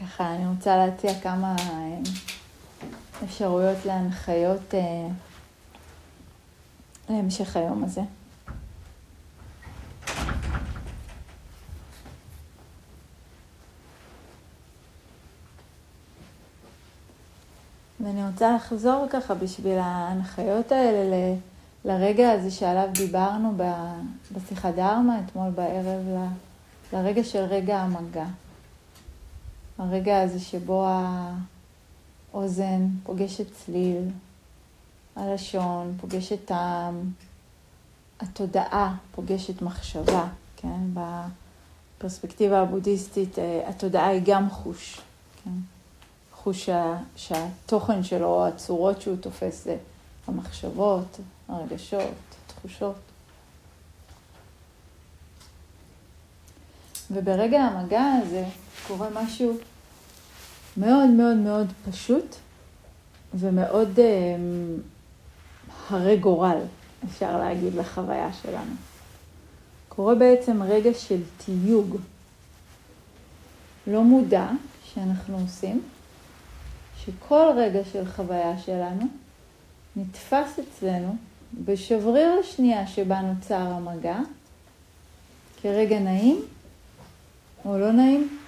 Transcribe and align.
ככה, 0.00 0.34
אני 0.34 0.46
רוצה 0.46 0.76
להציע 0.76 1.20
כמה 1.20 1.56
אה, 1.58 1.98
אפשרויות 3.24 3.84
להנחיות 3.84 4.74
אה, 4.74 5.08
להמשך 7.10 7.56
היום 7.56 7.84
הזה. 7.84 8.00
ואני 18.00 18.26
רוצה 18.26 18.52
לחזור 18.52 19.06
ככה 19.10 19.34
בשביל 19.34 19.78
ההנחיות 19.78 20.72
האלה 20.72 21.16
ל... 21.16 21.34
לרגע 21.84 22.30
הזה 22.30 22.50
שעליו 22.50 22.88
דיברנו 22.92 23.56
בשיחה 24.32 24.72
דרמה 24.72 25.20
אתמול 25.20 25.50
בערב, 25.50 26.30
לרגע 26.92 27.24
של 27.24 27.38
רגע 27.44 27.78
המגע. 27.78 28.26
הרגע 29.82 30.22
הזה 30.22 30.40
שבו 30.40 30.86
האוזן 32.32 32.86
פוגשת 33.02 33.46
צליל, 33.54 34.08
הלשון 35.16 35.94
פוגשת 36.00 36.44
טעם, 36.44 37.10
התודעה 38.20 38.96
פוגשת 39.14 39.62
מחשבה, 39.62 40.26
כן? 40.56 40.80
בפרספקטיבה 41.98 42.60
הבודהיסטית 42.60 43.38
אה, 43.38 43.68
התודעה 43.68 44.08
היא 44.08 44.22
גם 44.24 44.50
חוש, 44.50 45.00
כן? 45.44 45.50
חוש 46.32 46.68
שהתוכן 47.16 48.02
שלו, 48.02 48.46
הצורות 48.46 49.00
שהוא 49.00 49.16
תופס 49.16 49.64
זה 49.64 49.76
המחשבות, 50.26 51.20
הרגשות, 51.48 52.14
התחושות. 52.46 52.96
וברגע 57.10 57.60
המגע 57.60 58.02
הזה 58.22 58.44
קורה 58.86 59.08
משהו 59.14 59.58
מאוד 60.76 61.08
מאוד 61.10 61.36
מאוד 61.36 61.66
פשוט 61.90 62.36
ומאוד 63.34 64.00
אה, 64.00 64.36
הרי 65.88 66.16
גורל, 66.16 66.58
אפשר 67.04 67.38
להגיד, 67.38 67.74
לחוויה 67.74 68.32
שלנו. 68.42 68.74
קורה 69.88 70.14
בעצם 70.14 70.62
רגע 70.62 70.94
של 70.94 71.20
תיוג 71.44 71.96
לא 73.86 74.02
מודע 74.02 74.48
שאנחנו 74.84 75.38
עושים, 75.38 75.82
שכל 77.04 77.52
רגע 77.56 77.80
של 77.92 78.06
חוויה 78.06 78.58
שלנו 78.58 79.06
נתפס 79.96 80.58
אצלנו 80.58 81.16
בשבריר 81.64 82.30
השנייה 82.40 82.86
שבה 82.86 83.20
נוצר 83.20 83.60
המגע, 83.60 84.18
כרגע 85.62 85.98
נעים 85.98 86.40
או 87.64 87.78
לא 87.78 87.92
נעים, 87.92 88.38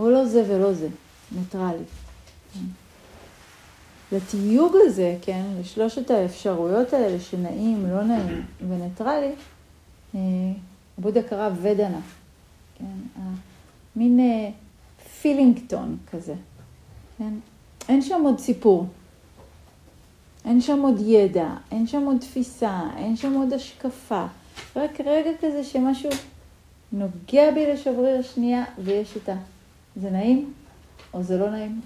או 0.00 0.10
לא 0.10 0.24
זה 0.24 0.44
ולא 0.48 0.72
זה, 0.72 0.88
ניטרלי. 1.32 1.84
לתיוג 4.12 4.74
הזה, 4.86 5.16
כן, 5.22 5.42
לשלושת 5.60 6.10
האפשרויות 6.10 6.92
האלה 6.92 7.20
שנעים, 7.20 7.86
לא 7.90 8.02
נעים 8.02 8.44
וניטרלי, 8.68 9.32
אה, 10.14 10.20
בודה 10.98 11.22
קרא 11.22 11.50
vedana, 11.62 12.00
כן, 12.78 13.20
מין 13.96 14.20
פילינגטון 15.20 15.96
אה, 16.00 16.10
כזה, 16.12 16.34
כן, 17.18 17.34
אין 17.88 18.02
שם 18.02 18.22
עוד 18.24 18.38
סיפור. 18.38 18.86
אין 20.44 20.60
שם 20.60 20.82
עוד 20.82 21.00
ידע, 21.00 21.48
אין 21.70 21.86
שם 21.86 22.02
עוד 22.06 22.16
תפיסה, 22.20 22.80
אין 22.96 23.16
שם 23.16 23.34
עוד 23.34 23.52
השקפה. 23.52 24.26
רק 24.76 25.00
רגע 25.00 25.30
כזה 25.40 25.64
שמשהו 25.64 26.10
נוגע 26.92 27.50
בי 27.50 27.72
לשבריר 27.72 28.22
שנייה 28.22 28.64
ויש 28.84 29.16
איתה. 29.16 29.34
זה 29.96 30.10
נעים 30.10 30.52
או 31.14 31.22
זה 31.22 31.38
לא 31.38 31.50
נעים? 31.50 31.80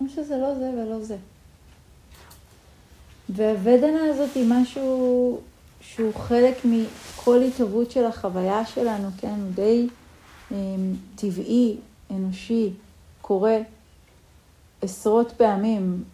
או 0.00 0.06
שזה 0.08 0.36
לא 0.36 0.54
זה 0.54 0.70
ולא 0.70 1.00
זה. 1.00 1.16
והוודנה 3.28 4.04
הזאת 4.04 4.30
היא 4.34 4.46
משהו 4.48 5.40
שהוא 5.80 6.14
חלק 6.14 6.56
מכל 6.64 7.42
התהוות 7.42 7.90
של 7.90 8.04
החוויה 8.04 8.66
שלנו, 8.66 9.08
כן? 9.18 9.34
הוא 9.40 9.50
די 9.54 9.88
um, 10.50 10.54
טבעי, 11.16 11.76
אנושי, 12.10 12.70
קורה 13.20 13.58
עשרות 14.82 15.32
פעמים, 15.36 16.04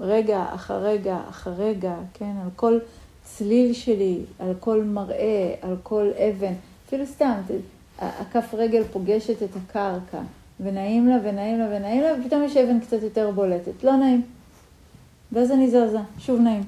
רגע 0.00 0.46
אחר 0.54 0.84
רגע 0.84 1.20
אחר 1.28 1.52
רגע, 1.52 1.94
כן? 2.14 2.32
על 2.42 2.48
כל 2.56 2.78
צליל 3.24 3.72
שלי, 3.72 4.20
על 4.38 4.54
כל 4.60 4.82
מראה, 4.82 5.54
על 5.62 5.76
כל 5.82 6.10
אבן, 6.16 6.52
אפילו 6.86 7.06
סתם, 7.06 7.40
הכף 7.98 8.54
רגל 8.54 8.84
פוגשת 8.92 9.42
את 9.42 9.50
הקרקע, 9.56 10.20
ונעים 10.60 11.08
לה 11.08 11.16
ונעים 11.22 11.58
לה 11.58 11.66
ונעים 11.76 12.02
לה, 12.02 12.12
ופתאום 12.20 12.42
יש 12.42 12.56
אבן 12.56 12.80
קצת 12.80 13.02
יותר 13.02 13.30
בולטת, 13.30 13.84
לא 13.84 13.96
נעים. 13.96 14.22
ואז 15.32 15.50
אני 15.50 15.70
זזה, 15.70 15.98
שוב 16.18 16.40
נעים. 16.40 16.62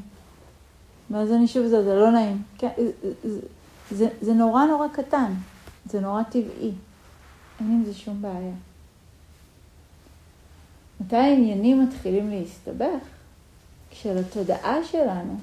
ואז 1.10 1.32
אני 1.32 1.49
שוב 1.49 1.66
זזה, 1.66 1.94
לא 1.94 2.10
נעים. 2.10 2.43
כן, 2.59 2.69
זה, 3.25 3.41
זה, 3.91 4.09
זה 4.21 4.32
נורא 4.32 4.65
נורא 4.65 4.88
קטן, 4.88 5.32
זה 5.87 6.00
נורא 6.00 6.22
טבעי. 6.22 6.72
אין 7.60 7.71
עם 7.71 7.84
זה 7.84 7.94
שום 7.94 8.22
בעיה. 8.22 8.54
מתי 11.00 11.16
העניינים 11.16 11.84
מתחילים 11.84 12.31
להסתבך? 12.31 13.05
כשלתודעה 13.91 14.84
שלנו 14.84 15.37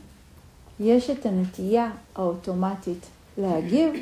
יש 0.80 1.10
את 1.10 1.26
הנטייה 1.26 1.92
האוטומטית 2.16 3.06
להגיב 3.38 3.94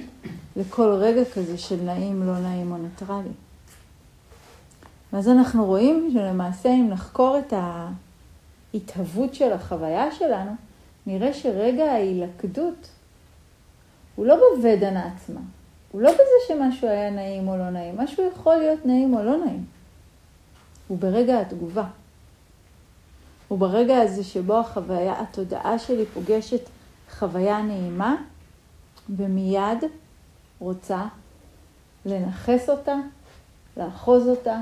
לכל 0.56 0.90
רגע 0.90 1.26
כזה 1.34 1.58
של 1.58 1.82
נעים, 1.82 2.24
לא 2.24 2.40
נעים 2.40 2.72
או 2.72 2.78
ניטרלי. 2.78 3.30
ואז 5.14 5.30
אנחנו 5.30 5.66
רואים 5.66 6.10
שלמעשה 6.14 6.70
אם 6.70 6.90
נחקור 6.90 7.38
את 7.38 7.54
ההתהוות 8.74 9.34
של 9.34 9.54
החוויה 9.54 10.12
שלנו, 10.12 10.52
נראה 11.08 11.34
שרגע 11.34 11.92
ההילכדות 11.92 12.90
הוא 14.16 14.26
לא 14.26 14.36
בוודנה 14.36 15.14
עצמה, 15.16 15.40
הוא 15.92 16.02
לא 16.02 16.12
בזה 16.12 16.24
שמשהו 16.48 16.88
היה 16.88 17.10
נעים 17.10 17.48
או 17.48 17.58
לא 17.58 17.70
נעים, 17.70 17.98
משהו 17.98 18.30
יכול 18.34 18.56
להיות 18.56 18.86
נעים 18.86 19.14
או 19.14 19.24
לא 19.24 19.38
נעים. 19.46 19.66
הוא 20.88 20.98
ברגע 20.98 21.40
התגובה. 21.40 21.86
הוא 23.48 23.60
ברגע 23.60 23.98
הזה 23.98 24.24
שבו 24.24 24.60
החוויה, 24.60 25.22
התודעה 25.22 25.80
שלי 25.80 26.06
פוגשת 26.06 26.70
חוויה 27.12 27.62
נעימה, 27.62 28.16
ומיד 29.10 29.84
רוצה 30.60 31.06
לנכס 32.06 32.70
אותה, 32.70 32.96
לאחוז 33.78 34.28
אותה, 34.28 34.62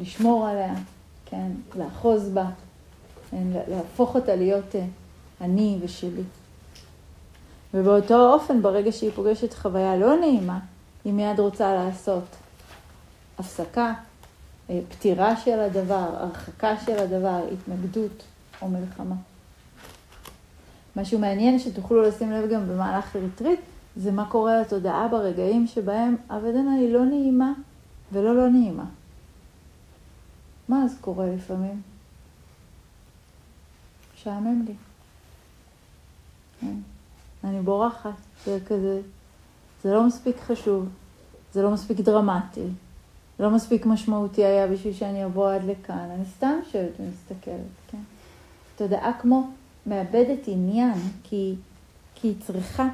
לשמור 0.00 0.46
עליה, 0.46 0.74
כן, 1.26 1.50
לאחוז 1.76 2.28
בה, 2.28 2.46
כן, 3.30 3.46
להפוך 3.68 4.14
אותה 4.14 4.36
להיות 4.36 4.76
אה, 4.76 4.84
אני 5.40 5.78
ושלי. 5.82 6.22
ובאותו 7.74 8.32
אופן, 8.32 8.62
ברגע 8.62 8.92
שהיא 8.92 9.10
פוגשת 9.14 9.54
חוויה 9.54 9.96
לא 9.96 10.16
נעימה, 10.16 10.58
היא 11.04 11.12
מיד 11.12 11.40
רוצה 11.40 11.74
לעשות 11.74 12.24
הפסקה, 13.38 13.92
אה, 14.70 14.80
פתירה 14.88 15.36
של 15.36 15.60
הדבר, 15.60 16.08
הרחקה 16.16 16.76
של 16.86 16.98
הדבר, 16.98 17.40
התנגדות 17.52 18.22
או 18.62 18.68
מלחמה. 18.68 19.16
משהו 20.96 21.18
מעניין 21.18 21.58
שתוכלו 21.58 22.02
לשים 22.02 22.30
לב 22.30 22.50
גם 22.50 22.68
במהלך 22.68 23.16
ריטריט, 23.16 23.60
זה 23.96 24.12
מה 24.12 24.24
קורה 24.30 24.60
לתודעה 24.60 25.08
ברגעים 25.08 25.66
שבהם 25.66 26.16
ה 26.30 26.36
vedana 26.36 26.74
היא 26.74 26.92
לא 26.92 27.04
נעימה 27.04 27.52
ולא 28.12 28.36
לא 28.36 28.48
נעימה. 28.48 28.84
מה 30.70 30.84
אז 30.84 30.96
קורה 31.00 31.26
לפעמים? 31.26 31.82
משעמם 34.14 34.64
לי. 34.66 34.74
כן. 36.60 36.74
אני 37.44 37.60
בורחת, 37.60 38.10
זה 38.44 38.58
כזה, 38.66 39.00
זה 39.82 39.92
לא 39.92 40.06
מספיק 40.06 40.36
חשוב, 40.40 40.88
זה 41.52 41.62
לא 41.62 41.70
מספיק 41.70 42.00
דרמטי, 42.00 42.66
לא 43.40 43.50
מספיק 43.50 43.86
משמעותי 43.86 44.44
היה 44.44 44.66
בשביל 44.66 44.92
שאני 44.92 45.24
אבוא 45.24 45.52
עד 45.52 45.64
לכאן. 45.64 46.08
אני 46.14 46.24
סתם 46.24 46.52
יושבת 46.66 46.92
ומסתכלת, 47.00 47.60
כן? 47.90 48.02
תודעה 48.76 49.12
כמו 49.20 49.50
מאבדת 49.86 50.40
עניין, 50.46 50.98
כי, 51.22 51.54
כי 52.14 52.28
היא 52.28 52.36
צריכה 52.46 52.88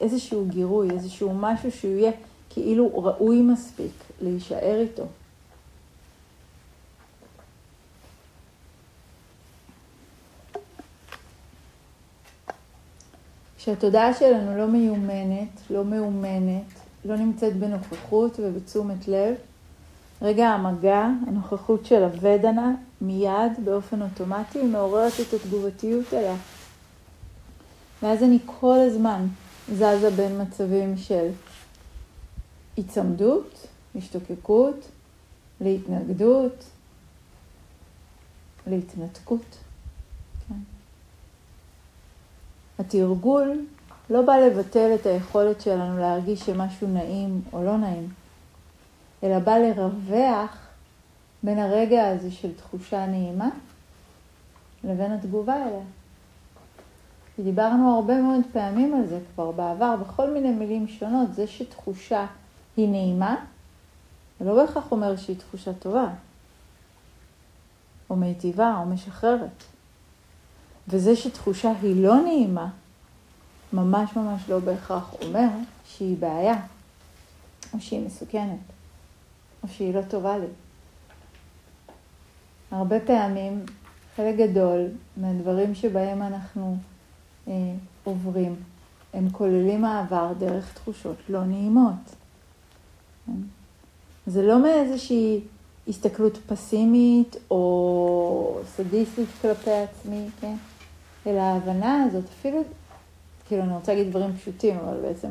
איזשהו 0.00 0.46
גירוי, 0.48 0.90
איזשהו 0.90 1.34
משהו 1.34 1.72
שהוא 1.72 1.92
יהיה 1.92 2.12
כאילו 2.50 3.04
ראוי 3.04 3.42
מספיק 3.42 3.92
להישאר 4.20 4.80
איתו. 4.80 5.06
כשהתודעה 13.66 14.14
שלנו 14.14 14.58
לא 14.58 14.66
מיומנת, 14.66 15.48
לא 15.70 15.84
מאומנת, 15.84 16.64
לא 17.04 17.16
נמצאת 17.16 17.56
בנוכחות 17.56 18.40
ובתשומת 18.42 19.08
לב, 19.08 19.34
רגע 20.22 20.48
המגע, 20.48 21.06
הנוכחות 21.26 21.86
של 21.86 22.02
הוודנה, 22.02 22.74
מיד, 23.00 23.52
באופן 23.64 24.02
אוטומטי, 24.02 24.62
מעוררת 24.62 25.12
את 25.20 25.34
התגובתיות 25.34 26.14
אליה. 26.14 26.36
ואז 28.02 28.22
אני 28.22 28.38
כל 28.46 28.78
הזמן 28.78 29.26
זזה 29.72 30.10
בין 30.16 30.40
מצבים 30.42 30.96
של 30.96 31.28
היצמדות, 32.76 33.66
השתוקקות, 33.96 34.88
להתנגדות, 35.60 36.64
להתנתקות. 38.66 39.58
כן. 40.48 40.54
התרגול 42.78 43.66
לא 44.10 44.22
בא 44.22 44.36
לבטל 44.36 44.94
את 44.94 45.06
היכולת 45.06 45.60
שלנו 45.60 45.98
להרגיש 45.98 46.40
שמשהו 46.40 46.88
נעים 46.88 47.42
או 47.52 47.64
לא 47.64 47.76
נעים, 47.76 48.08
אלא 49.22 49.38
בא 49.38 49.58
לרווח 49.58 50.56
בין 51.42 51.58
הרגע 51.58 52.08
הזה 52.08 52.30
של 52.30 52.54
תחושה 52.54 53.06
נעימה 53.06 53.48
לבין 54.84 55.12
התגובה 55.12 55.56
אליה. 55.56 55.84
דיברנו 57.38 57.94
הרבה 57.94 58.20
מאוד 58.22 58.40
פעמים 58.52 58.94
על 58.94 59.06
זה 59.06 59.18
כבר 59.34 59.50
בעבר, 59.50 59.96
בכל 59.96 60.30
מיני 60.30 60.52
מילים 60.52 60.88
שונות, 60.88 61.34
זה 61.34 61.46
שתחושה 61.46 62.26
היא 62.76 62.88
נעימה, 62.88 63.36
זה 64.40 64.44
לא 64.44 64.54
בהכרח 64.54 64.92
אומר 64.92 65.16
שהיא 65.16 65.36
תחושה 65.38 65.72
טובה, 65.72 66.08
או 68.10 68.16
מיטיבה, 68.16 68.76
או 68.78 68.86
משחררת. 68.86 69.64
וזה 70.88 71.16
שתחושה 71.16 71.72
היא 71.82 72.02
לא 72.02 72.20
נעימה, 72.20 72.68
ממש 73.72 74.16
ממש 74.16 74.42
לא 74.48 74.58
בהכרח 74.58 75.14
אומר 75.22 75.48
שהיא 75.86 76.16
בעיה, 76.18 76.60
או 77.74 77.80
שהיא 77.80 78.06
מסוכנת, 78.06 78.58
או 79.62 79.68
שהיא 79.68 79.94
לא 79.94 80.02
טובה 80.02 80.38
לי. 80.38 80.46
הרבה 82.70 83.00
פעמים, 83.00 83.66
חלק 84.16 84.36
גדול 84.36 84.88
מהדברים 85.16 85.74
שבהם 85.74 86.22
אנחנו 86.22 86.76
אה, 87.48 87.52
עוברים, 88.04 88.56
הם 89.14 89.30
כוללים 89.30 89.80
מעבר 89.80 90.32
דרך 90.38 90.72
תחושות 90.74 91.16
לא 91.28 91.44
נעימות. 91.44 92.16
זה 94.26 94.42
לא 94.42 94.62
מאיזושהי 94.62 95.40
הסתכלות 95.88 96.38
פסימית 96.46 97.36
או 97.50 98.60
סדיסטית 98.76 99.28
כלפי 99.42 99.70
עצמי, 99.70 100.28
כן? 100.40 100.54
אלא 101.26 101.40
ההבנה 101.40 102.04
הזאת, 102.04 102.24
אפילו, 102.38 102.62
כאילו 103.46 103.62
אני 103.62 103.74
רוצה 103.74 103.94
להגיד 103.94 104.10
דברים 104.10 104.36
פשוטים, 104.36 104.78
אבל 104.78 105.00
בעצם 105.02 105.28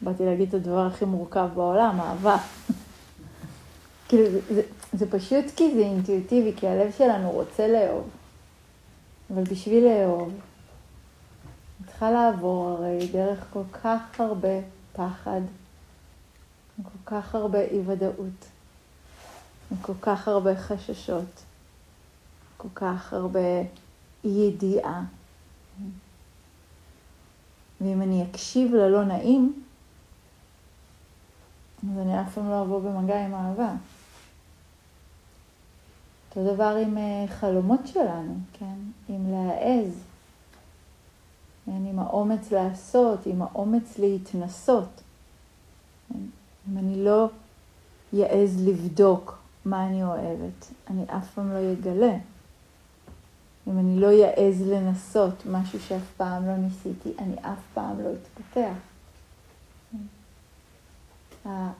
באתי 0.00 0.24
להגיד 0.24 0.48
את 0.48 0.54
הדבר 0.54 0.86
הכי 0.86 1.04
מורכב 1.04 1.48
בעולם, 1.54 2.00
אהבה. 2.00 2.36
כאילו, 4.08 4.38
זה, 4.50 4.62
זה 4.92 5.10
פשוט 5.10 5.44
כי 5.56 5.74
זה 5.74 5.80
אינטואיטיבי, 5.80 6.52
כי 6.56 6.68
הלב 6.68 6.92
שלנו 6.98 7.30
רוצה 7.30 7.68
לאהוב. 7.68 8.08
אבל 9.34 9.42
בשביל 9.42 9.84
לאהוב, 9.84 10.28
אני 10.28 11.86
צריכה 11.88 12.10
לעבור 12.10 12.68
הרי 12.68 13.08
דרך 13.12 13.44
כל 13.52 13.62
כך 13.72 14.20
הרבה 14.20 14.58
פחד, 14.92 15.40
כל 16.82 16.98
כך 17.06 17.34
הרבה 17.34 17.60
אי 17.60 17.80
ודאות, 17.86 18.44
כל 19.82 19.92
כך 20.00 20.28
הרבה 20.28 20.56
חששות, 20.56 21.42
כל 22.56 22.68
כך 22.74 23.12
הרבה 23.12 23.40
ידיעה. 24.24 25.04
ואם 27.80 28.02
אני 28.02 28.24
אקשיב 28.30 28.74
ללא 28.74 29.04
נעים, 29.04 29.62
אז 31.82 31.98
אני 31.98 32.20
אף 32.20 32.34
פעם 32.34 32.50
לא 32.50 32.62
אבוא 32.62 32.80
במגע 32.80 33.24
עם 33.24 33.34
אהבה. 33.34 33.74
אותו 36.36 36.54
דבר 36.54 36.76
עם 36.86 36.98
אה, 36.98 37.24
חלומות 37.28 37.80
שלנו, 37.86 38.34
כן? 38.52 38.74
עם 39.08 39.30
להעז, 39.30 40.02
כן? 41.66 41.86
עם 41.86 41.98
האומץ 41.98 42.50
לעשות, 42.50 43.26
עם 43.26 43.42
האומץ 43.42 43.98
להתנסות. 43.98 45.02
כן? 46.08 46.18
אם 46.68 46.78
אני 46.78 47.04
לא 47.04 47.28
יעז 48.12 48.66
לבדוק 48.68 49.38
מה 49.64 49.86
אני 49.86 50.04
אוהבת, 50.04 50.66
אני 50.90 51.04
אף 51.04 51.34
פעם 51.34 51.52
לא 51.52 51.72
אגלה. 51.72 52.16
אם 53.68 53.78
אני 53.78 54.00
לא 54.00 54.06
יעז 54.06 54.62
לנסות 54.62 55.46
משהו 55.46 55.80
שאף 55.80 56.12
פעם 56.16 56.46
לא 56.46 56.56
ניסיתי, 56.56 57.12
אני 57.18 57.34
אף 57.40 57.58
פעם 57.74 58.00
לא 58.00 58.08
אתפתח. 58.12 58.74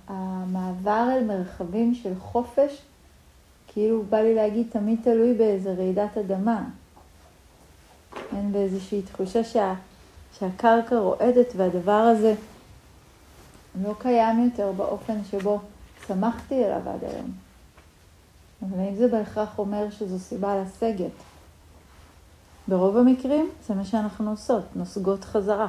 המעבר 0.08 1.08
אל 1.12 1.24
מרחבים 1.24 1.94
של 1.94 2.12
חופש 2.18 2.82
כאילו 3.66 4.02
בא 4.02 4.20
לי 4.20 4.34
להגיד, 4.34 4.66
תמיד 4.70 4.98
תלוי 5.04 5.34
באיזה 5.34 5.74
רעידת 5.74 6.18
אדמה. 6.18 6.64
אין 8.36 8.52
באיזושהי 8.52 9.02
תחושה 9.02 9.44
שה, 9.44 9.74
שהקרקע 10.38 10.98
רועדת 10.98 11.52
והדבר 11.56 11.92
הזה 11.92 12.34
לא 13.82 13.94
קיים 13.98 14.44
יותר 14.44 14.72
באופן 14.72 15.24
שבו 15.30 15.60
שמחתי 16.06 16.64
אליו 16.64 16.88
עד 16.88 17.04
היום. 17.04 17.32
אבל 18.62 18.80
האם 18.80 18.94
זה 18.94 19.08
בהכרח 19.08 19.58
אומר 19.58 19.90
שזו 19.90 20.18
סיבה 20.18 20.62
לסגת? 20.62 21.33
ברוב 22.68 22.96
המקרים 22.96 23.50
זה 23.66 23.74
מה 23.74 23.84
שאנחנו 23.84 24.30
עושות, 24.30 24.64
נוסגות 24.74 25.24
חזרה. 25.24 25.68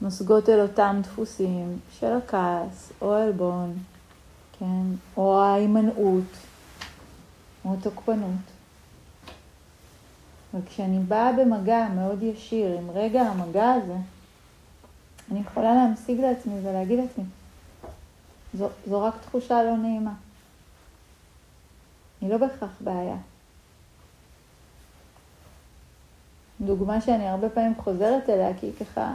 נוסגות 0.00 0.48
אל 0.48 0.60
אותם 0.60 1.00
דפוסים 1.02 1.78
של 1.90 2.12
הכעס, 2.12 2.92
או 3.00 3.14
העלבון, 3.14 3.78
כן, 4.58 4.82
או 5.16 5.42
ההימנעות, 5.42 6.36
כמו 7.62 7.76
תוקפנות. 7.82 8.40
וכשאני 10.54 10.98
באה 10.98 11.32
במגע 11.32 11.88
מאוד 11.94 12.22
ישיר 12.22 12.78
עם 12.78 12.90
רגע 12.90 13.22
המגע 13.22 13.72
הזה, 13.72 13.96
אני 15.30 15.40
יכולה 15.40 15.74
להמשיג 15.74 16.20
לעצמי 16.20 16.54
ולהגיד 16.62 16.98
לעצמי, 16.98 17.24
זו, 18.54 18.68
זו 18.88 19.02
רק 19.02 19.14
תחושה 19.20 19.62
לא 19.62 19.76
נעימה. 19.76 20.12
היא 22.20 22.30
לא 22.30 22.36
בהכרח 22.36 22.70
בעיה. 22.80 23.16
דוגמה 26.60 27.00
שאני 27.00 27.28
הרבה 27.28 27.48
פעמים 27.48 27.74
חוזרת 27.78 28.28
אליה, 28.30 28.54
כי 28.60 28.66
היא 28.66 28.72
ככה, 28.80 29.14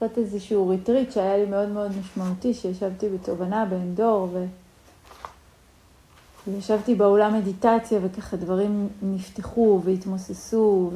זאת 0.00 0.18
איזשהו 0.18 0.68
ריטריט 0.68 1.12
שהיה 1.12 1.36
לי 1.36 1.46
מאוד 1.46 1.68
מאוד 1.68 1.90
משמעותי, 2.00 2.54
שישבתי 2.54 3.08
בתובנה 3.08 3.64
בעין 3.64 3.94
דור, 3.94 4.28
ו... 4.32 4.44
וישבתי 6.46 6.94
באולם 6.94 7.34
מדיטציה 7.34 8.00
וככה 8.02 8.36
דברים 8.36 8.88
נפתחו 9.02 9.80
והתמוססו 9.84 10.90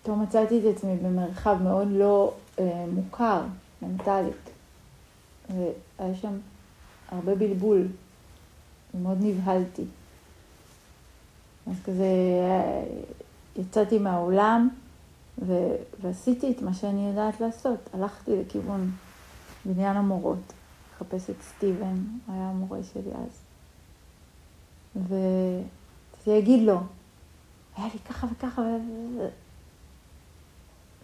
ופתאום 0.00 0.22
מצאתי 0.22 0.58
את 0.58 0.76
עצמי 0.76 0.96
במרחב 0.96 1.56
מאוד 1.62 1.88
לא 1.90 2.32
אה, 2.58 2.84
מוכר 2.94 3.42
מנטלית. 3.82 4.50
והיה 5.50 6.14
שם 6.14 6.38
הרבה 7.08 7.34
בלבול 7.34 7.86
ומאוד 8.94 9.18
נבהלתי. 9.20 9.84
אז 11.66 11.76
כזה 11.84 12.04
אה, 12.40 12.82
יצאתי 13.58 13.98
מהאולם 13.98 14.68
ו- 15.46 15.76
ועשיתי 16.00 16.52
את 16.52 16.62
מה 16.62 16.74
שאני 16.74 17.08
יודעת 17.08 17.40
לעשות. 17.40 17.90
הלכתי 17.94 18.30
לכיוון 18.40 18.90
בניין 19.64 19.96
המורות, 19.96 20.52
לחפש 20.94 21.30
את 21.30 21.42
סטיבן, 21.42 21.96
הוא 22.26 22.34
היה 22.34 22.48
המורה 22.48 22.78
שלי 22.92 23.10
אז. 23.14 23.40
ויגיד 26.26 26.66
לו, 26.66 26.80
היה 27.76 27.86
לי 27.94 27.98
ככה 28.08 28.26
וככה, 28.32 28.62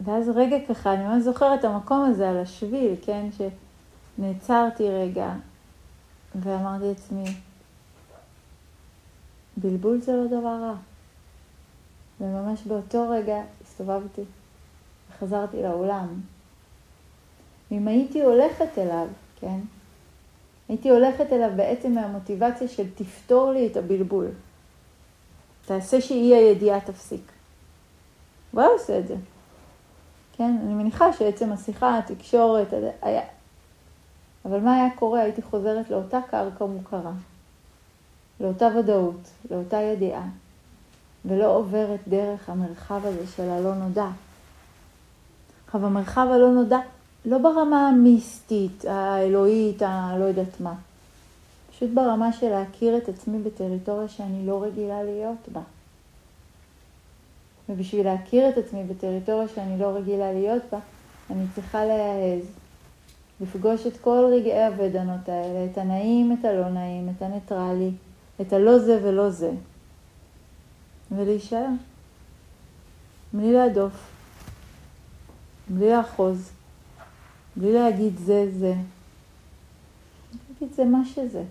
ואז 0.01 0.29
רגע 0.29 0.57
ככה, 0.69 0.95
אני 0.95 1.05
ממש 1.05 1.23
זוכרת 1.23 1.61
את 1.61 1.65
המקום 1.65 2.05
הזה 2.05 2.31
על 2.31 2.37
השביל, 2.37 2.95
כן, 3.03 3.29
שנעצרתי 4.19 4.89
רגע, 4.89 5.35
ואמרתי 6.35 6.85
לעצמי, 6.85 7.25
בלבול 9.57 10.01
זה 10.01 10.13
לא 10.13 10.27
דבר 10.27 10.59
רע. 10.63 10.75
וממש 12.21 12.63
באותו 12.63 13.11
רגע 13.11 13.43
הסתובבתי 13.63 14.23
וחזרתי 15.11 15.63
לאולם. 15.63 16.21
אם 17.73 17.89
הייתי 17.89 18.23
הולכת 18.23 18.79
אליו, 18.79 19.07
כן, 19.41 19.59
הייתי 20.69 20.91
הולכת 20.91 21.33
אליו 21.33 21.51
בעצם 21.57 21.93
מהמוטיבציה 21.93 22.69
של 22.69 22.91
תפתור 22.95 23.53
לי 23.53 23.67
את 23.67 23.77
הבלבול. 23.77 24.27
תעשה 25.67 26.01
שאי 26.01 26.35
הידיעה 26.35 26.81
תפסיק. 26.81 27.33
הוא 28.53 28.61
היה 28.61 28.71
עושה 28.71 28.99
את 28.99 29.09
זה. 29.09 29.17
כן, 30.33 30.57
אני 30.65 30.75
מניחה 30.75 31.13
שעצם 31.13 31.53
השיחה, 31.53 31.99
התקשורת, 31.99 32.69
היה... 33.03 33.23
אבל 34.45 34.61
מה 34.61 34.75
היה 34.75 34.89
קורה? 34.99 35.21
הייתי 35.21 35.43
חוזרת 35.43 35.91
לאותה 35.91 36.19
קרקע 36.31 36.65
מוכרה, 36.65 37.13
לאותה 38.41 38.69
ודאות, 38.79 39.31
לאותה 39.51 39.77
ידיעה, 39.77 40.29
ולא 41.25 41.57
עוברת 41.57 42.01
דרך 42.09 42.49
המרחב 42.49 43.01
הזה 43.05 43.27
של 43.37 43.43
הלא 43.43 43.75
נודע. 43.75 44.09
עכשיו, 45.67 45.87
המרחב 45.87 46.27
הלא 46.33 46.51
נודע 46.53 46.79
לא 47.25 47.39
ברמה 47.39 47.89
המיסטית, 47.89 48.85
האלוהית, 48.85 49.83
הלא 49.83 50.25
יודעת 50.25 50.61
מה. 50.61 50.75
פשוט 51.71 51.91
ברמה 51.95 52.33
של 52.33 52.49
להכיר 52.49 52.97
את 52.97 53.09
עצמי 53.09 53.39
בטריטוריה 53.39 54.09
שאני 54.09 54.47
לא 54.47 54.63
רגילה 54.63 55.03
להיות 55.03 55.49
בה. 55.53 55.61
ובשביל 57.69 58.07
להכיר 58.07 58.49
את 58.49 58.59
עצמי 58.59 58.85
בטריטוריה 58.85 59.49
שאני 59.49 59.79
לא 59.79 59.87
רגילה 59.87 60.33
להיות 60.33 60.63
בה, 60.73 60.79
אני 61.31 61.45
צריכה 61.55 61.85
להעז 61.85 62.45
לפגוש 63.41 63.87
את 63.87 63.97
כל 64.01 64.31
רגעי 64.33 64.65
הוודנות 64.65 65.29
האלה, 65.29 65.65
את 65.73 65.79
הנעים, 65.79 66.37
את 66.41 66.45
הלא 66.45 66.69
נעים, 66.69 67.09
את 67.17 67.23
הניטרלי, 67.23 67.91
את 68.41 68.53
הלא 68.53 68.79
זה 68.79 68.99
ולא 69.03 69.31
זה, 69.31 69.51
ולהישאר. 71.17 71.67
בלי 73.33 73.53
להדוף, 73.53 73.93
בלי 75.69 75.91
לאחוז, 75.91 76.51
בלי 77.57 77.73
להגיד 77.73 78.17
זה 78.19 78.47
זה. 78.59 78.75
להגיד 80.49 80.77
זה 80.77 80.85
מה 80.85 80.99
שזה. 81.15 81.45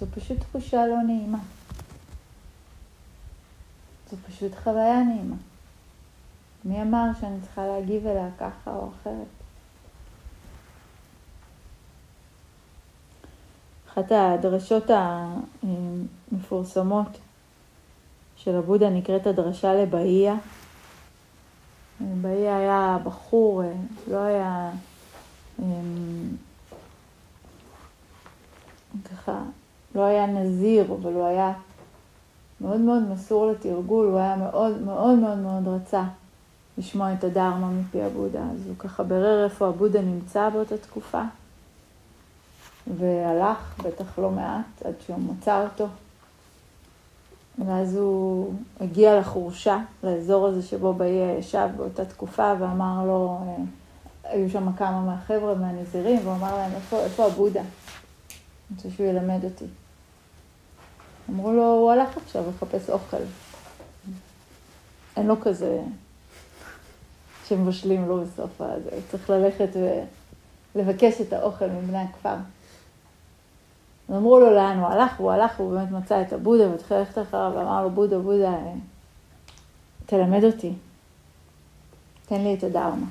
זו 0.00 0.06
פשוט 0.14 0.40
תחושה 0.40 0.86
לא 0.86 1.02
נעימה. 1.02 1.38
זו 4.10 4.16
פשוט 4.26 4.52
חוויה 4.62 5.02
נעימה. 5.02 5.36
מי 6.64 6.82
אמר 6.82 7.04
שאני 7.20 7.40
צריכה 7.40 7.66
להגיב 7.66 8.06
אליה 8.06 8.28
ככה 8.38 8.70
או 8.70 8.90
אחרת? 9.00 9.26
אחת 13.88 14.12
הדרשות 14.12 14.90
המפורסמות 16.32 17.18
של 18.44 18.56
הבודה 18.56 18.90
נקראת 18.90 19.26
הדרשה 19.26 19.74
לבאיה. 19.74 20.34
באיה 22.00 22.56
היה 22.56 22.98
בחור, 23.04 23.62
לא 24.10 24.16
היה 24.16 24.70
אמ, 25.62 26.28
ככה, 29.04 29.42
לא 29.94 30.04
היה 30.04 30.26
נזיר, 30.26 30.84
אבל 30.84 31.12
הוא 31.12 31.26
היה 31.26 31.52
מאוד 32.60 32.80
מאוד 32.80 33.02
מסור 33.12 33.50
לתרגול, 33.50 34.06
הוא 34.06 34.18
היה 34.18 34.36
מאוד 34.36 34.82
מאוד 34.82 35.18
מאוד 35.18 35.38
מאוד 35.38 35.68
רצה 35.68 36.04
לשמוע 36.78 37.12
את 37.12 37.24
הדרמה 37.24 37.70
מפי 37.70 38.02
הבודה. 38.02 38.42
אז 38.54 38.66
הוא 38.66 38.76
ככה 38.78 39.02
בירר 39.02 39.44
איפה 39.44 39.68
הבודה 39.68 40.02
נמצא 40.02 40.48
באותה 40.48 40.78
תקופה, 40.78 41.22
והלך, 42.96 43.80
בטח 43.84 44.18
לא 44.18 44.30
מעט, 44.30 44.82
עד 44.84 44.94
שהוא 45.06 45.18
מצא 45.18 45.62
אותו. 45.64 45.86
ואז 47.58 47.96
הוא 47.96 48.54
הגיע 48.80 49.20
לחורשה, 49.20 49.78
לאזור 50.02 50.46
הזה 50.46 50.62
שבו 50.62 50.94
באי 50.94 51.38
ישב 51.38 51.68
באותה 51.76 52.04
תקופה, 52.04 52.52
ואמר 52.58 53.06
לו, 53.06 53.38
אה, 53.42 53.64
היו 54.24 54.50
שם 54.50 54.72
כמה 54.72 55.00
מהחבר'ה, 55.00 55.54
מהנזירים, 55.54 56.18
והוא 56.24 56.34
אמר 56.34 56.56
להם, 56.56 56.72
איפה, 56.74 57.00
איפה 57.00 57.26
הבודה? 57.26 57.60
אני 57.60 58.76
רוצה 58.76 58.90
שהוא 58.90 59.06
ילמד 59.06 59.44
אותי. 59.44 59.66
אמרו 61.30 61.52
לו, 61.52 61.62
הוא 61.62 61.92
הלך 61.92 62.16
עכשיו 62.16 62.44
לחפש 62.48 62.90
אוכל. 62.90 63.16
אין 65.16 65.26
לו 65.26 65.40
כזה 65.40 65.80
שמבשלים 67.48 68.08
לו 68.08 68.24
בסוף 68.24 68.60
הזה, 68.60 68.90
צריך 69.10 69.30
ללכת 69.30 69.68
ולבקש 70.74 71.20
את 71.20 71.32
האוכל 71.32 71.66
מבני 71.66 71.98
הכפר. 71.98 72.36
אז 74.08 74.14
אמרו 74.14 74.40
לו 74.40 74.54
לאן 74.54 74.78
הוא 74.78 74.86
הלך, 74.86 75.20
והוא 75.20 75.32
הלך, 75.32 75.60
והוא 75.60 75.72
באמת 75.72 75.90
מצא 75.90 76.22
את 76.22 76.32
הבודה, 76.32 76.68
והתחיל 76.68 76.96
ללכת 76.96 77.22
אחריו, 77.22 77.52
ואמר 77.54 77.82
לו, 77.82 77.90
בודה, 77.90 78.18
בודה, 78.18 78.52
תלמד 80.06 80.44
אותי, 80.44 80.72
תן 82.26 82.40
לי 82.40 82.54
את 82.54 82.64
הדרמה. 82.64 83.06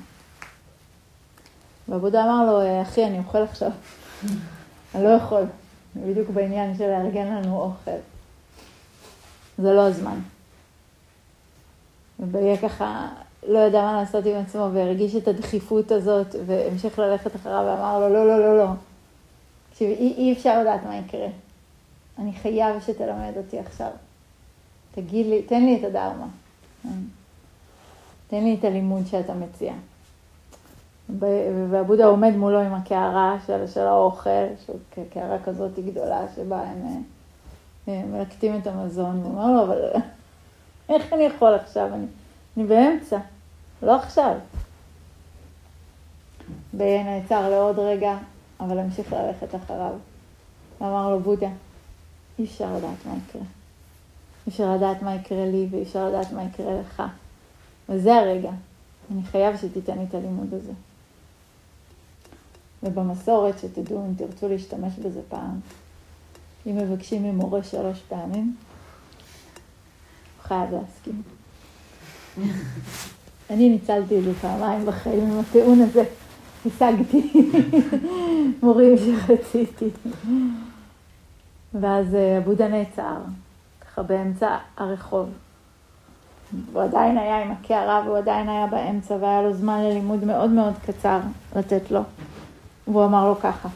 והבודה 1.88 2.24
אמר 2.24 2.44
לו, 2.46 2.82
אחי, 2.82 3.04
אני 3.06 3.18
אוכל 3.18 3.42
עכשיו, 3.42 3.70
אני 4.94 5.04
לא 5.04 5.08
יכול, 5.08 5.42
אני 5.96 6.12
בדיוק 6.12 6.30
בעניין 6.30 6.76
של 6.76 6.86
לארגן 6.86 7.26
לנו 7.26 7.60
אוכל. 7.60 7.90
זה 9.58 9.72
לא 9.72 9.80
הזמן. 9.80 10.18
וביה 12.20 12.56
ככה 12.56 13.08
לא 13.48 13.58
ידע 13.58 13.82
מה 13.82 13.92
לעשות 13.92 14.26
עם 14.26 14.36
עצמו, 14.36 14.68
והרגיש 14.72 15.16
את 15.16 15.28
הדחיפות 15.28 15.90
הזאת, 15.90 16.36
והמשיך 16.46 16.98
ללכת 16.98 17.36
אחריו, 17.36 17.64
ואמר 17.66 17.98
לו, 17.98 18.08
לא, 18.08 18.26
לא, 18.26 18.38
לא, 18.38 18.58
לא. 18.58 18.66
תקשיב, 19.74 19.90
אי, 19.90 20.14
אי 20.16 20.32
אפשר 20.32 20.60
לדעת 20.60 20.80
מה 20.84 20.96
יקרה. 20.96 21.26
אני 22.18 22.32
חייב 22.32 22.80
שתלמד 22.80 23.32
אותי 23.36 23.58
עכשיו. 23.58 23.90
תגיד 24.94 25.26
לי, 25.26 25.42
תן 25.42 25.64
לי 25.64 25.78
את 25.78 25.84
הדרמה. 25.84 26.26
תן 28.28 28.44
לי 28.44 28.56
את 28.58 28.64
הלימוד 28.64 29.06
שאתה 29.06 29.34
מציע. 29.34 29.72
והבודה 31.70 32.06
עומד 32.06 32.36
מולו 32.36 32.60
עם 32.60 32.74
הקערה 32.74 33.36
של, 33.46 33.66
של 33.66 33.80
האוכל, 33.80 34.46
קערה 35.12 35.38
כזאת 35.44 35.78
גדולה 35.78 36.26
שבה 36.36 36.62
הם 36.62 37.02
אה, 37.88 38.02
מלקטים 38.06 38.58
את 38.58 38.66
המזון, 38.66 39.20
הוא 39.22 39.32
אומר 39.32 39.52
לו, 39.52 39.62
אבל 39.62 40.00
איך 40.88 41.12
אני 41.12 41.22
יכול 41.22 41.54
עכשיו? 41.54 41.94
אני, 41.94 42.06
אני 42.56 42.64
באמצע, 42.64 43.18
לא 43.82 43.96
עכשיו. 43.96 44.34
נעצר 46.74 47.50
לעוד 47.50 47.78
רגע, 47.78 48.16
אבל 48.66 48.78
המשיך 48.78 49.12
ללכת 49.12 49.54
אחריו. 49.54 49.92
ואמר 50.80 51.10
לו, 51.10 51.20
בודה, 51.20 51.48
אי 52.38 52.44
אפשר 52.44 52.76
לדעת 52.76 53.06
מה 53.06 53.14
יקרה. 53.28 53.42
אי 54.46 54.52
אפשר 54.52 54.74
לדעת 54.74 55.02
מה 55.02 55.14
יקרה 55.14 55.46
לי 55.46 55.66
ואי 55.70 55.82
אפשר 55.82 56.08
לדעת 56.08 56.32
מה 56.32 56.44
יקרה 56.44 56.80
לך. 56.80 57.02
וזה 57.88 58.14
הרגע. 58.14 58.50
אני 59.12 59.22
חייב 59.22 59.56
שתיתן 59.56 59.98
לי 59.98 60.04
את 60.08 60.14
הלימוד 60.14 60.54
הזה. 60.54 60.72
ובמסורת, 62.82 63.58
שתדעו 63.58 64.06
אם 64.06 64.14
תרצו 64.14 64.48
להשתמש 64.48 64.92
בזה 64.98 65.20
פעם, 65.28 65.60
אם 66.66 66.76
מבקשים 66.76 67.22
ממורה 67.22 67.62
שלוש 67.62 68.00
פעמים, 68.08 68.56
הוא 70.36 70.48
חייב 70.48 70.70
להסכים. 70.72 71.22
אני 73.50 73.68
ניצלתי 73.68 74.18
את 74.18 74.24
זה 74.24 74.34
פעמיים 74.40 74.86
בחיים 74.86 75.32
עם 75.32 75.40
הטיעון 75.40 75.80
הזה. 75.80 76.04
השגתי 76.66 77.50
מורים 78.62 78.96
שרציתי. 78.96 79.90
ואז 81.74 82.06
הבודה 82.14 82.64
אה, 82.64 82.70
נעצר, 82.70 83.16
ככה 83.80 84.02
באמצע 84.02 84.58
הרחוב. 84.76 85.28
הוא 86.72 86.82
עדיין 86.82 87.18
היה 87.18 87.42
עם 87.42 87.50
הקערה 87.50 88.02
והוא 88.04 88.18
עדיין 88.18 88.48
היה 88.48 88.66
באמצע 88.66 89.16
והיה 89.20 89.42
לו 89.42 89.52
זמן 89.52 89.80
ללימוד 89.80 90.24
מאוד 90.24 90.50
מאוד 90.50 90.74
קצר 90.86 91.20
לתת 91.56 91.90
לו. 91.90 92.00
והוא 92.86 93.04
אמר 93.04 93.28
לו 93.28 93.36
ככה, 93.40 93.68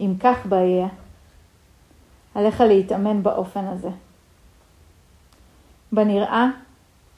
אם 0.00 0.14
כך 0.20 0.46
בהיה, 0.46 0.88
עליך 2.34 2.60
להתאמן 2.60 3.22
באופן 3.22 3.64
הזה. 3.64 3.90
בנראה 5.92 6.46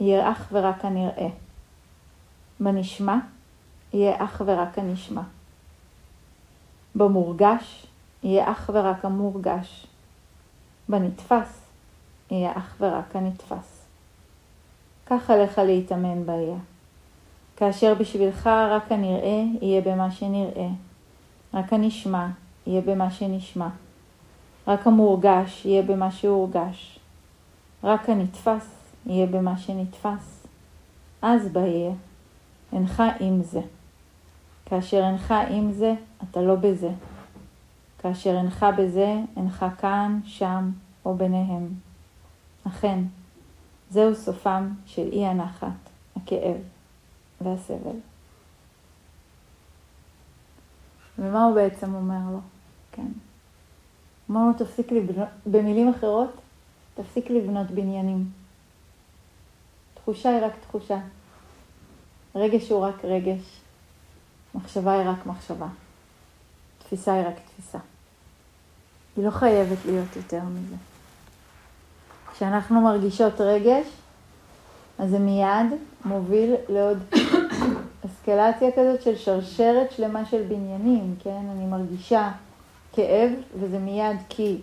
יהיה 0.01 0.33
אך 0.33 0.49
ורק 0.53 0.85
הנראה. 0.85 1.29
בנשמע 2.65 3.19
יהיה 3.93 4.25
אך 4.25 4.43
ורק 4.47 4.79
הנשמע. 4.79 5.23
במורגש 6.95 7.87
יהיה 8.23 8.53
אך 8.53 8.71
ורק 8.73 9.05
המורגש. 9.05 9.87
בנתפס 10.89 11.61
יהיה 12.31 12.53
אך 12.59 12.77
ורק 12.81 13.17
הנתפס. 13.17 13.85
כך 15.07 15.31
עליך 15.31 15.59
להתאמן 15.59 16.27
בהיה. 16.27 16.57
כאשר 17.57 17.95
בשבילך 17.95 18.47
רק 18.47 18.93
הנראה 18.93 19.43
יהיה 19.61 19.81
במה 19.81 20.11
שנראה, 20.11 20.69
רק 21.55 21.73
הנשמע 21.73 22.27
יהיה 22.67 22.81
במה 22.81 23.11
שנשמע, 23.11 23.69
רק 24.67 24.87
המורגש 24.87 25.65
יהיה 25.65 25.83
במה 25.83 26.11
שהורגש, 26.11 26.99
רק 27.85 28.09
הנתפס 28.09 28.95
יהיה 29.07 29.27
במה 29.27 29.57
שנתפס. 29.57 30.47
אז 31.23 31.49
בהיה. 31.49 31.93
אינך 32.73 33.03
עם 33.21 33.43
זה. 33.43 33.61
כאשר 34.67 35.05
אינך 35.05 35.35
עם 35.51 35.73
זה, 35.73 35.95
אתה 36.23 36.43
לא 36.43 36.55
בזה. 36.55 36.91
כאשר 37.99 38.37
אינך 38.37 38.67
בזה, 38.79 39.15
אינך 39.37 39.67
כאן, 39.79 40.21
שם 40.25 40.71
או 41.05 41.15
ביניהם. 41.15 41.69
אכן, 42.67 42.99
זהו 43.91 44.15
סופם 44.15 44.69
של 44.87 45.09
אי 45.13 45.27
הנחת, 45.27 45.69
הכאב 46.17 46.57
והסבל. 47.41 47.97
ומה 51.19 51.45
הוא 51.45 51.55
בעצם 51.55 51.95
אומר 51.95 52.33
לו? 52.33 52.41
כן. 52.93 53.07
אומר 54.29 54.41
לו, 54.47 54.53
תפסיק 54.53 54.93
לבנות, 54.93 55.29
במילים 55.47 55.89
אחרות, 55.89 56.31
תפסיק 56.95 57.31
לבנות 57.31 57.71
בניינים. 57.71 58.31
תחושה 59.95 60.31
היא 60.31 60.47
רק 60.47 60.53
תחושה. 60.61 60.99
רגש 62.35 62.71
הוא 62.71 62.81
רק 62.81 63.05
רגש, 63.05 63.61
מחשבה 64.55 64.93
היא 64.93 65.09
רק 65.09 65.27
מחשבה, 65.27 65.67
תפיסה 66.79 67.15
היא 67.15 67.27
רק 67.27 67.35
תפיסה. 67.47 67.79
היא 69.17 69.25
לא 69.25 69.31
חייבת 69.31 69.79
להיות 69.87 70.17
יותר 70.17 70.41
מזה. 70.45 70.77
כשאנחנו 72.33 72.81
מרגישות 72.81 73.41
רגש, 73.41 73.87
אז 74.99 75.11
זה 75.11 75.19
מיד 75.19 75.67
מוביל 76.05 76.55
לעוד 76.69 76.99
אסקלציה 78.07 78.73
כזאת 78.73 79.03
של 79.03 79.17
שרשרת 79.17 79.93
שלמה 79.93 80.25
של 80.25 80.43
בניינים, 80.43 81.15
כן? 81.23 81.43
אני 81.53 81.67
מרגישה 81.67 82.31
כאב, 82.93 83.31
וזה 83.61 83.79
מיד 83.79 84.17
כי 84.29 84.59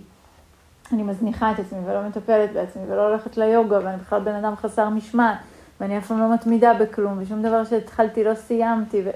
אני 0.94 1.04
מזניחה 1.04 1.52
את 1.52 1.60
עצמי 1.60 1.80
ולא 1.86 2.08
מטפלת 2.08 2.54
בעצמי 2.54 2.84
ולא 2.88 3.08
הולכת 3.08 3.38
ליוגה, 3.38 3.80
ואני 3.84 3.98
בכלל 3.98 4.22
בן 4.22 4.36
אדם 4.36 4.56
חסר 4.56 4.90
משמעת, 4.90 5.38
ואני 5.80 5.98
אף 5.98 6.08
פעם 6.08 6.20
לא 6.20 6.34
מתמידה 6.34 6.74
בכלום, 6.74 7.18
ושום 7.22 7.42
דבר 7.42 7.66
שהתחלתי 7.66 8.24
לא 8.24 8.36
סיימתי, 8.36 9.02
ו... 9.06 9.10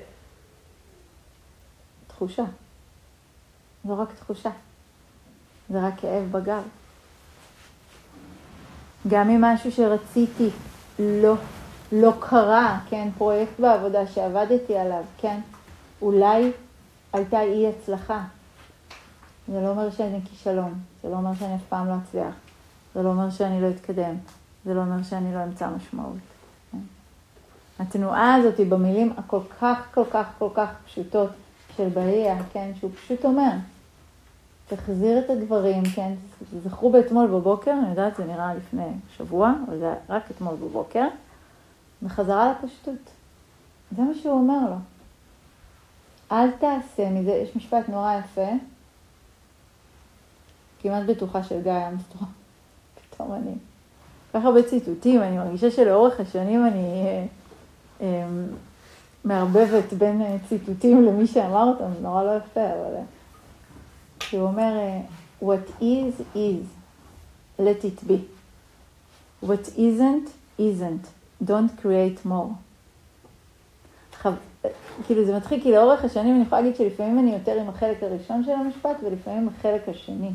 תחושה. 2.08 2.43
זו 3.88 4.00
רק 4.00 4.10
תחושה. 4.20 4.50
זה 5.70 5.88
רק 5.88 5.93
כאב 6.00 6.32
בגב. 6.32 6.63
גם 9.08 9.29
אם 9.29 9.41
משהו 9.41 9.72
שרציתי 9.72 10.50
לא, 11.00 11.36
לא 11.91 12.13
קרה, 12.20 12.79
כן, 12.89 13.10
פרויקט 13.17 13.60
בעבודה 13.60 14.08
שעבדתי 14.08 14.77
עליו, 14.77 15.03
כן, 15.17 15.39
אולי 16.01 16.51
הייתה 17.13 17.41
אי 17.41 17.67
הצלחה. 17.67 18.24
זה 19.48 19.62
לא 19.62 19.67
אומר 19.67 19.91
שאני 19.91 20.20
כישלון, 20.25 20.74
זה 21.03 21.10
לא 21.10 21.15
אומר 21.15 21.34
שאני 21.34 21.55
אף 21.55 21.62
פעם 21.70 21.88
לא 21.88 21.93
אצליח, 22.03 22.34
זה 22.96 23.03
לא 23.03 23.10
אומר 23.10 23.29
שאני 23.29 23.62
לא 23.62 23.70
אתקדם, 23.70 24.15
זה 24.65 24.74
לא 24.74 24.82
אומר 24.82 25.03
שאני 25.03 25.36
לא 25.36 25.43
אמצא 25.43 25.70
משמעות. 25.70 26.33
התנועה 27.80 28.36
הזאת 28.36 28.58
היא 28.58 28.72
במילים 28.72 29.13
הכל 29.18 29.39
כך, 29.62 29.88
כל 29.94 30.03
כך, 30.12 30.27
כל 30.39 30.50
כך 30.53 30.70
פשוטות 30.86 31.30
של 31.77 31.89
בהייה, 31.89 32.44
כן, 32.53 32.72
שהוא 32.80 32.92
פשוט 32.96 33.25
אומר, 33.25 33.51
תחזיר 34.68 35.20
את 35.20 35.30
הדברים, 35.30 35.84
כן, 35.96 36.13
זכרו 36.63 36.92
באתמול 36.92 37.27
בבוקר, 37.27 37.72
אני 37.72 37.89
יודעת, 37.89 38.15
זה 38.15 38.25
נראה 38.25 38.56
לפני 38.56 38.88
שבוע, 39.18 39.53
אבל 39.68 39.80
זה 39.80 39.94
רק 40.10 40.24
אתמול 40.32 40.56
בבוקר, 40.56 41.08
בחזרה 42.03 42.51
לפשטות. 42.51 43.10
זה 43.96 44.01
מה 44.01 44.13
שהוא 44.22 44.34
אומר 44.34 44.70
לו. 44.70 44.75
אל 46.32 46.51
תעשה 46.51 47.10
מזה, 47.10 47.32
יש 47.32 47.56
משפט 47.56 47.89
נורא 47.89 48.13
יפה, 48.20 48.51
כמעט 50.82 51.03
בטוחה 51.06 51.44
של 51.44 51.62
גיא 51.62 51.88
אמסטרום, 51.92 52.30
פתאום 53.12 53.34
אני, 53.34 53.53
כל 54.32 54.39
כך 54.39 54.46
הרבה 54.46 54.63
ציטוטים, 54.63 55.22
אני 55.22 55.38
מרגישה 55.38 55.72
שלאורך 55.72 56.20
השנים 56.20 56.68
אני 56.68 57.03
אה, 57.06 57.25
מערבבת 59.26 59.94
בין 59.94 60.22
אה, 60.22 60.36
ציטוטים 60.50 61.06
למי 61.06 61.28
שאמר 61.28 61.64
אותם, 61.64 62.02
נורא 62.02 62.24
לא 62.24 62.38
יפה, 62.38 62.66
אבל... 62.66 62.96
אה, 62.96 63.02
שהוא 64.20 64.44
אומר, 64.44 64.78
אה, 64.78 65.02
what 65.42 65.82
is, 65.82 66.36
is, 66.36 66.66
let 67.60 67.84
it 67.84 68.10
be. 68.10 68.20
what 69.46 69.68
isn't, 69.78 70.30
isn't. 70.60 71.08
don't 71.46 71.82
create 71.82 72.26
more. 72.26 72.54
כאילו 75.06 75.26
זה 75.26 75.38
מתחיל, 75.38 75.64
כי 75.64 75.72
לאורך 75.72 76.06
השנים 76.06 76.36
אני 76.36 76.44
יכולה 76.44 76.62
להגיד 76.62 76.76
שלפעמים 76.76 77.20
אני 77.20 77.34
יותר 77.34 77.62
עם 77.62 77.70
החלק 77.70 78.04
הראשון 78.04 78.44
של 78.44 78.52
המשפט 78.52 78.98
ולפעמים 79.04 79.50
החלק 79.50 79.90
השני. 79.90 80.32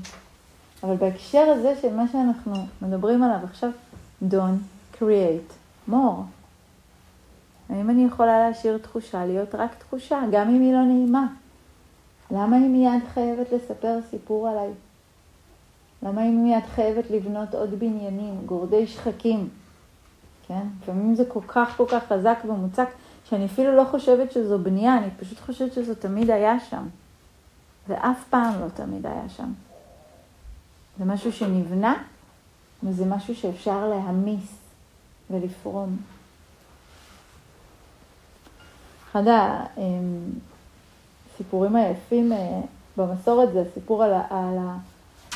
אבל 0.83 0.97
בהקשר 0.97 1.38
הזה 1.38 1.75
של 1.83 1.95
מה 1.95 2.05
שאנחנו 2.12 2.53
מדברים 2.83 3.23
עליו 3.23 3.38
עכשיו, 3.45 3.71
don't 4.31 4.97
create 5.00 5.53
more. 5.91 6.38
האם 7.71 7.91
אני 7.91 8.05
יכולה 8.05 8.49
להשאיר 8.49 8.79
תחושה 8.79 9.27
להיות 9.27 9.55
רק 9.55 9.75
תחושה, 9.75 10.21
גם 10.33 10.49
אם 10.49 10.61
היא 10.61 10.73
לא 10.73 10.83
נעימה? 10.83 11.27
למה 12.31 12.57
היא 12.57 12.69
מיד 12.69 13.03
חייבת 13.15 13.53
לספר 13.53 13.99
סיפור 14.11 14.49
עליי? 14.49 14.71
למה 16.03 16.21
היא 16.21 16.31
מיד 16.31 16.65
חייבת 16.75 17.11
לבנות 17.11 17.55
עוד 17.55 17.71
בניינים, 17.79 18.47
גורדי 18.47 18.87
שחקים? 18.87 19.49
כן? 20.47 20.63
לפעמים 20.83 21.15
זה 21.15 21.25
כל 21.29 21.41
כך 21.49 21.77
כל 21.77 21.85
כך 21.89 22.05
חזק 22.09 22.39
ומוצק, 22.45 22.89
שאני 23.25 23.47
אפילו 23.47 23.77
לא 23.77 23.85
חושבת 23.91 24.33
שזו 24.33 24.59
בנייה, 24.59 24.99
אני 24.99 25.11
פשוט 25.19 25.41
חושבת 25.41 25.73
שזה 25.73 25.95
תמיד 25.95 26.31
היה 26.31 26.61
שם. 26.61 26.87
זה 27.89 27.95
אף 27.99 28.25
פעם 28.31 28.61
לא 28.61 28.69
תמיד 28.75 29.07
היה 29.07 29.29
שם. 29.29 29.53
זה 30.99 31.05
משהו 31.05 31.33
שנבנה, 31.33 32.03
וזה 32.83 33.05
משהו 33.05 33.35
שאפשר 33.35 33.89
להמיס 33.89 34.59
ולפרום. 35.31 35.97
אחד 39.19 39.31
הסיפורים 41.35 41.77
היפים 41.77 42.33
אה, 42.33 42.61
במסורת 42.97 43.52
זה 43.52 43.63
הסיפור 43.71 44.04
על, 44.04 44.13
על, 44.13 44.59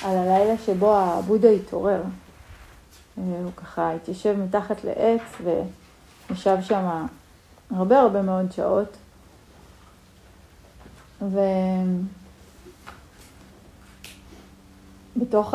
על 0.04 0.18
הלילה 0.18 0.58
שבו 0.66 0.96
הבודה 0.96 1.48
התעורר. 1.48 2.02
אה, 3.18 3.22
הוא 3.42 3.52
ככה 3.56 3.92
התיישב 3.92 4.36
מתחת 4.38 4.84
לעץ 4.84 5.20
וישב 6.30 6.56
שם 6.62 7.06
הרבה 7.70 8.00
הרבה 8.00 8.22
מאוד 8.22 8.52
שעות. 8.52 8.96
ובתוך 15.16 15.54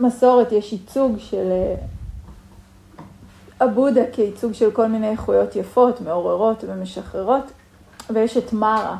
המסורת 0.00 0.52
יש 0.52 0.72
ייצוג 0.72 1.18
של 1.18 1.50
אה, 1.50 1.74
הבודה 3.60 4.00
כייצוג 4.12 4.52
של 4.52 4.70
כל 4.70 4.86
מיני 4.86 5.10
איכויות 5.10 5.56
יפות, 5.56 6.00
מעוררות 6.00 6.64
ומשחררות, 6.68 7.44
ויש 8.10 8.36
את 8.36 8.52
מרה. 8.52 8.96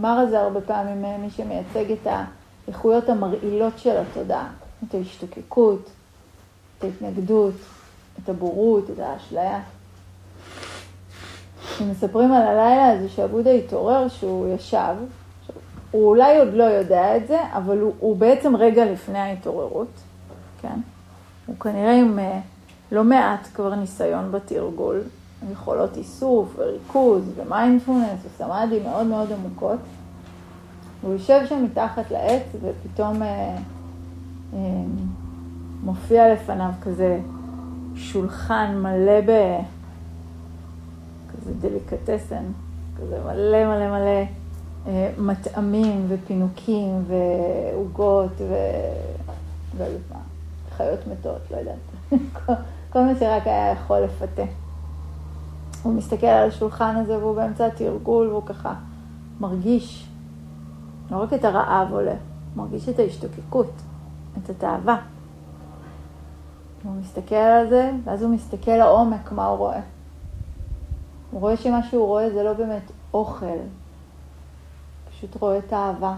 מרה 0.00 0.26
זה 0.26 0.40
הרבה 0.40 0.60
פעמים 0.60 1.04
אה, 1.04 1.18
מי 1.18 1.30
שמייצג 1.30 1.92
את 1.92 2.06
האיכויות 2.66 3.08
המרעילות 3.08 3.78
של 3.78 3.96
התודעה, 3.96 4.48
את 4.88 4.94
ההשתוקקות, 4.94 5.90
את 6.78 6.84
ההתנגדות, 6.84 7.54
את 8.22 8.28
הבורות, 8.28 8.90
את 8.90 8.98
האשליה. 8.98 9.60
מספרים 11.80 12.32
על 12.32 12.42
הלילה 12.42 12.90
הזה 12.90 13.08
שעבודה 13.08 13.50
התעורר, 13.50 14.08
שהוא 14.08 14.54
ישב, 14.54 14.94
הוא 15.90 16.08
אולי 16.08 16.38
עוד 16.38 16.54
לא 16.54 16.64
יודע 16.64 17.16
את 17.16 17.28
זה, 17.28 17.38
אבל 17.52 17.78
הוא, 17.78 17.94
הוא 17.98 18.16
בעצם 18.16 18.56
רגע 18.56 18.84
לפני 18.84 19.18
ההתעוררות, 19.18 19.88
כן? 20.62 20.80
הוא 21.46 21.56
כנראה 21.60 21.94
עם 21.94 22.18
uh, 22.18 22.57
לא 22.92 23.04
מעט 23.04 23.48
כבר 23.54 23.74
ניסיון 23.74 24.32
בתרגול, 24.32 25.00
יכולות 25.52 25.96
איסוף 25.96 26.54
וריכוז 26.56 27.22
ומיינדפולנס 27.36 28.20
וסמאדי 28.26 28.80
מאוד 28.80 29.06
מאוד 29.06 29.32
עמוקות. 29.32 29.78
הוא 31.02 31.12
יושב 31.12 31.40
שם 31.48 31.64
מתחת 31.64 32.10
לעץ 32.10 32.42
ופתאום 32.62 33.22
אה, 33.22 33.56
אה, 34.54 34.58
מופיע 35.82 36.34
לפניו 36.34 36.70
כזה 36.82 37.20
שולחן 37.94 38.78
מלא 38.82 39.20
ב... 39.20 39.60
כזה 41.32 41.54
דליקטסן, 41.60 42.44
כזה 42.98 43.18
מלא 43.24 43.64
מלא 43.64 43.88
מלא 43.88 44.24
אה, 44.86 45.10
מטעמים 45.18 46.06
ופינוקים 46.08 47.04
ועוגות 47.06 48.32
ו... 48.38 48.54
וחיות 50.78 51.06
מתות, 51.06 51.50
לא 51.50 51.56
יודעת. 51.56 51.78
כל 52.92 53.02
מה 53.02 53.12
שרק 53.18 53.46
היה 53.46 53.72
יכול 53.72 53.98
לפתה. 53.98 54.42
הוא 55.82 55.94
מסתכל 55.94 56.26
על 56.26 56.48
השולחן 56.48 56.96
הזה 56.96 57.18
והוא 57.18 57.36
באמצע 57.36 57.66
התרגול 57.66 58.28
והוא 58.28 58.46
ככה 58.46 58.74
מרגיש 59.40 60.08
לא 61.10 61.16
רק 61.16 61.32
את 61.32 61.44
הרעב 61.44 61.92
עולה, 61.92 62.10
הוא 62.10 62.64
מרגיש 62.64 62.88
את 62.88 62.98
ההשתוקקות, 62.98 63.72
את 64.42 64.50
התאווה. 64.50 65.00
הוא 66.82 66.92
מסתכל 67.00 67.34
על 67.34 67.68
זה, 67.68 67.90
ואז 68.04 68.22
הוא 68.22 68.30
מסתכל 68.30 68.70
לעומק 68.76 69.32
מה 69.32 69.46
הוא 69.46 69.58
רואה. 69.58 69.80
הוא 71.30 71.40
רואה 71.40 71.56
שמה 71.56 71.82
שהוא 71.82 72.06
רואה 72.06 72.30
זה 72.30 72.42
לא 72.42 72.52
באמת 72.52 72.82
אוכל, 73.14 73.58
פשוט 75.10 75.36
רואה 75.40 75.58
את 75.58 75.72
האהבה. 75.72 76.14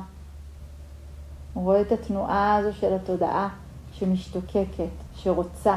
הוא 1.54 1.64
רואה 1.64 1.80
את 1.80 1.92
התנועה 1.92 2.56
הזו 2.56 2.72
של 2.72 2.94
התודעה 2.94 3.48
שמשתוקקת, 3.92 4.90
שרוצה, 5.16 5.76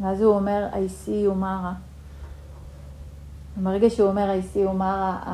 ואז 0.00 0.20
הוא 0.20 0.34
אומר, 0.34 0.68
I 0.72 1.06
see 1.06 1.28
you 1.28 1.42
Mara. 1.42 1.74
ברגע 3.62 3.90
שהוא 3.90 4.08
אומר, 4.08 4.40
I 4.40 4.54
see 4.54 4.58
you 4.58 4.80
Mara, 4.80 5.28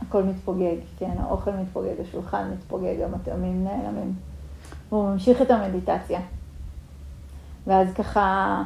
הכל 0.00 0.22
מתפוגג, 0.22 0.76
כן, 0.98 1.14
האוכל 1.18 1.50
מתפוגג, 1.50 2.00
השולחן 2.00 2.50
מתפוגג, 2.50 3.00
המטעמים 3.00 3.64
נעלמים. 3.64 4.14
והוא 4.88 5.10
ממשיך 5.10 5.42
את 5.42 5.50
המדיטציה. 5.50 6.20
ואז 7.66 7.88
ככה 7.94 8.62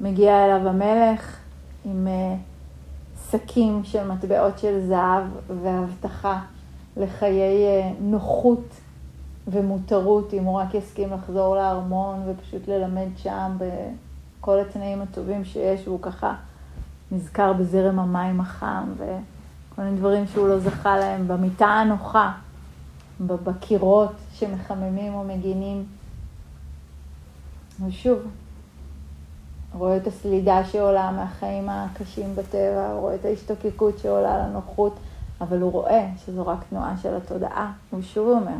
מגיע 0.00 0.44
אליו 0.44 0.68
המלך 0.68 1.36
עם 1.84 2.06
אה, 2.08 2.36
שקים 3.30 3.80
של 3.84 4.08
מטבעות 4.08 4.58
של 4.58 4.86
זהב 4.88 5.24
והבטחה 5.62 6.40
לחיי 6.96 7.66
אה, 7.66 7.90
נוחות 8.00 8.79
ומותרות, 9.50 10.34
אם 10.34 10.44
הוא 10.44 10.60
רק 10.60 10.74
יסכים 10.74 11.12
לחזור 11.12 11.56
לארמון 11.56 12.22
ופשוט 12.26 12.68
ללמד 12.68 13.08
שם 13.16 13.56
בכל 13.58 14.60
התנאים 14.60 15.02
הטובים 15.02 15.44
שיש, 15.44 15.88
והוא 15.88 16.02
ככה 16.02 16.34
נזכר 17.12 17.52
בזרם 17.52 17.98
המים 17.98 18.40
החם 18.40 18.84
וכל 18.96 19.82
מיני 19.82 19.96
דברים 19.96 20.26
שהוא 20.26 20.48
לא 20.48 20.58
זכה 20.58 20.98
להם, 20.98 21.28
במיטה 21.28 21.66
הנוחה, 21.66 22.32
בקירות 23.26 24.12
שמחממים 24.32 25.14
או 25.14 25.24
מגינים. 25.24 25.84
ושוב, 27.86 28.18
רואה 29.74 29.96
את 29.96 30.06
הסלידה 30.06 30.64
שעולה 30.64 31.10
מהחיים 31.10 31.68
הקשים 31.68 32.34
בטבע, 32.34 32.92
רואה 32.92 33.14
את 33.14 33.24
ההשתוקקות 33.24 33.98
שעולה 33.98 34.38
לנוחות, 34.38 34.96
אבל 35.40 35.60
הוא 35.60 35.72
רואה 35.72 36.06
שזו 36.26 36.46
רק 36.46 36.58
תנועה 36.70 36.96
של 37.02 37.16
התודעה. 37.16 37.72
הוא 37.90 38.02
שוב 38.02 38.28
אומר, 38.28 38.56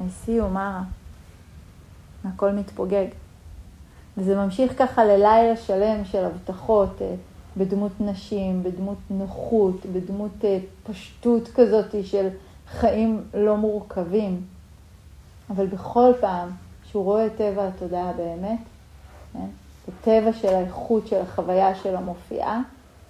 I 0.00 0.26
see 0.26 0.40
you, 0.40 0.44
מרה. 0.52 0.82
הכל 2.24 2.52
מתפוגג. 2.52 3.06
וזה 4.16 4.36
ממשיך 4.36 4.78
ככה 4.78 5.04
ללילה 5.04 5.56
שלם 5.56 6.04
של 6.04 6.24
הבטחות 6.24 7.02
אה, 7.02 7.14
בדמות 7.56 7.92
נשים, 8.00 8.62
בדמות 8.62 8.98
נוחות, 9.10 9.86
בדמות 9.86 10.44
אה, 10.44 10.58
פשטות 10.84 11.48
כזאת 11.54 11.94
של 12.04 12.28
חיים 12.68 13.22
לא 13.34 13.56
מורכבים. 13.56 14.44
אבל 15.50 15.66
בכל 15.66 16.12
פעם 16.20 16.48
שהוא 16.84 17.04
רואה 17.04 17.26
את 17.26 17.32
טבע 17.36 17.68
התודעה 17.68 18.12
באמת, 18.12 18.58
כן? 19.32 19.46
הטבע 19.88 20.32
של 20.32 20.48
האיכות 20.48 21.06
של 21.06 21.20
החוויה 21.20 21.74
של 21.74 21.96
המופיעה, 21.96 22.60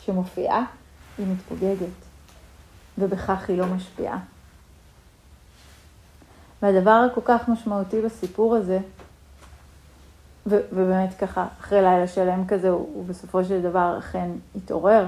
שמופיעה, 0.04 0.64
היא 1.18 1.26
מתפוגגת, 1.26 1.94
ובכך 2.98 3.48
היא 3.48 3.58
לא 3.58 3.66
משפיעה. 3.66 4.18
והדבר 6.64 7.06
הכל 7.10 7.20
כך 7.24 7.48
משמעותי 7.48 8.02
בסיפור 8.02 8.54
הזה, 8.56 8.78
ו- 10.46 10.60
ובאמת 10.72 11.14
ככה, 11.18 11.46
אחרי 11.60 11.82
לילה 11.82 12.08
שלם 12.08 12.46
כזה, 12.46 12.68
הוא, 12.68 12.88
הוא 12.94 13.04
בסופו 13.06 13.44
של 13.44 13.62
דבר 13.62 13.98
אכן 13.98 14.30
התעורר, 14.56 15.06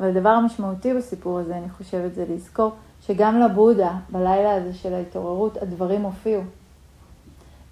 אבל 0.00 0.08
הדבר 0.08 0.28
המשמעותי 0.28 0.94
בסיפור 0.94 1.38
הזה, 1.38 1.56
אני 1.56 1.70
חושבת, 1.70 2.14
זה 2.14 2.24
לזכור 2.28 2.72
שגם 3.06 3.40
לבודה, 3.40 3.92
בלילה 4.08 4.54
הזה 4.54 4.74
של 4.74 4.94
ההתעוררות, 4.94 5.56
הדברים 5.56 6.02
הופיעו. 6.02 6.42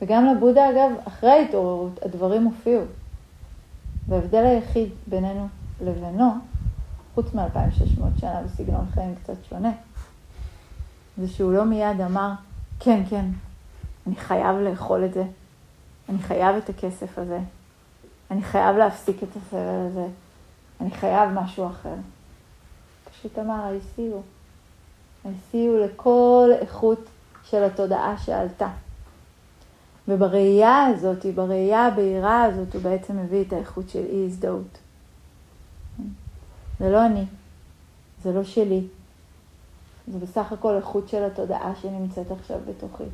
וגם 0.03 0.27
לבודה, 0.27 0.71
אגב, 0.71 0.91
אחרי 1.05 1.31
ההתעוררות, 1.31 2.03
הדברים 2.03 2.45
הופיעו. 2.45 2.83
וההבדל 4.09 4.45
היחיד 4.45 4.89
בינינו 5.07 5.49
לבינו, 5.81 6.31
חוץ 7.15 7.35
מ-2600 7.35 8.21
שנה 8.21 8.43
בסגנון 8.43 8.87
חיים 8.95 9.15
קצת 9.23 9.45
שונה, 9.49 9.73
זה 11.19 11.29
שהוא 11.29 11.53
לא 11.53 11.65
מיד 11.65 12.01
אמר, 12.01 12.33
כן, 12.81 13.03
כן, 13.11 13.25
אני 14.07 14.17
חייב 14.17 14.57
לאכול 14.57 15.05
את 15.05 15.15
זה, 15.15 15.25
אני 16.09 16.19
חייב 16.19 16.57
את 16.57 16.69
הכסף 16.69 17.19
הזה, 17.19 17.39
אני 18.31 18.43
חייב 18.43 18.77
להפסיק 18.77 19.23
את 19.23 19.29
הסבל 19.37 19.87
הזה, 19.91 20.07
אני 20.81 20.91
חייב 20.91 21.31
משהו 21.31 21.67
אחר. 21.67 21.95
פשוט 23.11 23.39
אמר, 23.39 23.73
I 23.77 23.99
see 23.99 24.01
you. 24.01 24.21
I 25.25 25.29
see 25.29 25.55
you 25.55 25.85
לכל 25.85 26.51
איכות 26.61 27.01
של 27.45 27.65
התודעה 27.65 28.19
שעלתה. 28.19 28.69
ובראייה 30.09 30.87
הזאת, 30.87 31.27
בראייה 31.35 31.87
הבהירה 31.87 32.45
הזאת, 32.45 32.75
הוא 32.75 32.83
בעצם 32.83 33.17
מביא 33.17 33.45
את 33.45 33.53
האיכות 33.53 33.89
של 33.89 34.05
אי 34.11 34.25
הזדהות. 34.27 34.79
זה 36.79 36.91
לא 36.91 37.07
אני, 37.07 37.25
זה 38.23 38.33
לא 38.33 38.45
שלי, 38.45 38.87
זה 40.13 40.19
בסך 40.19 40.53
הכל 40.53 40.75
איכות 40.75 41.09
של 41.09 41.25
התודעה 41.25 41.73
שנמצאת 41.83 42.31
עכשיו 42.31 42.59
בתוכי. 42.69 43.05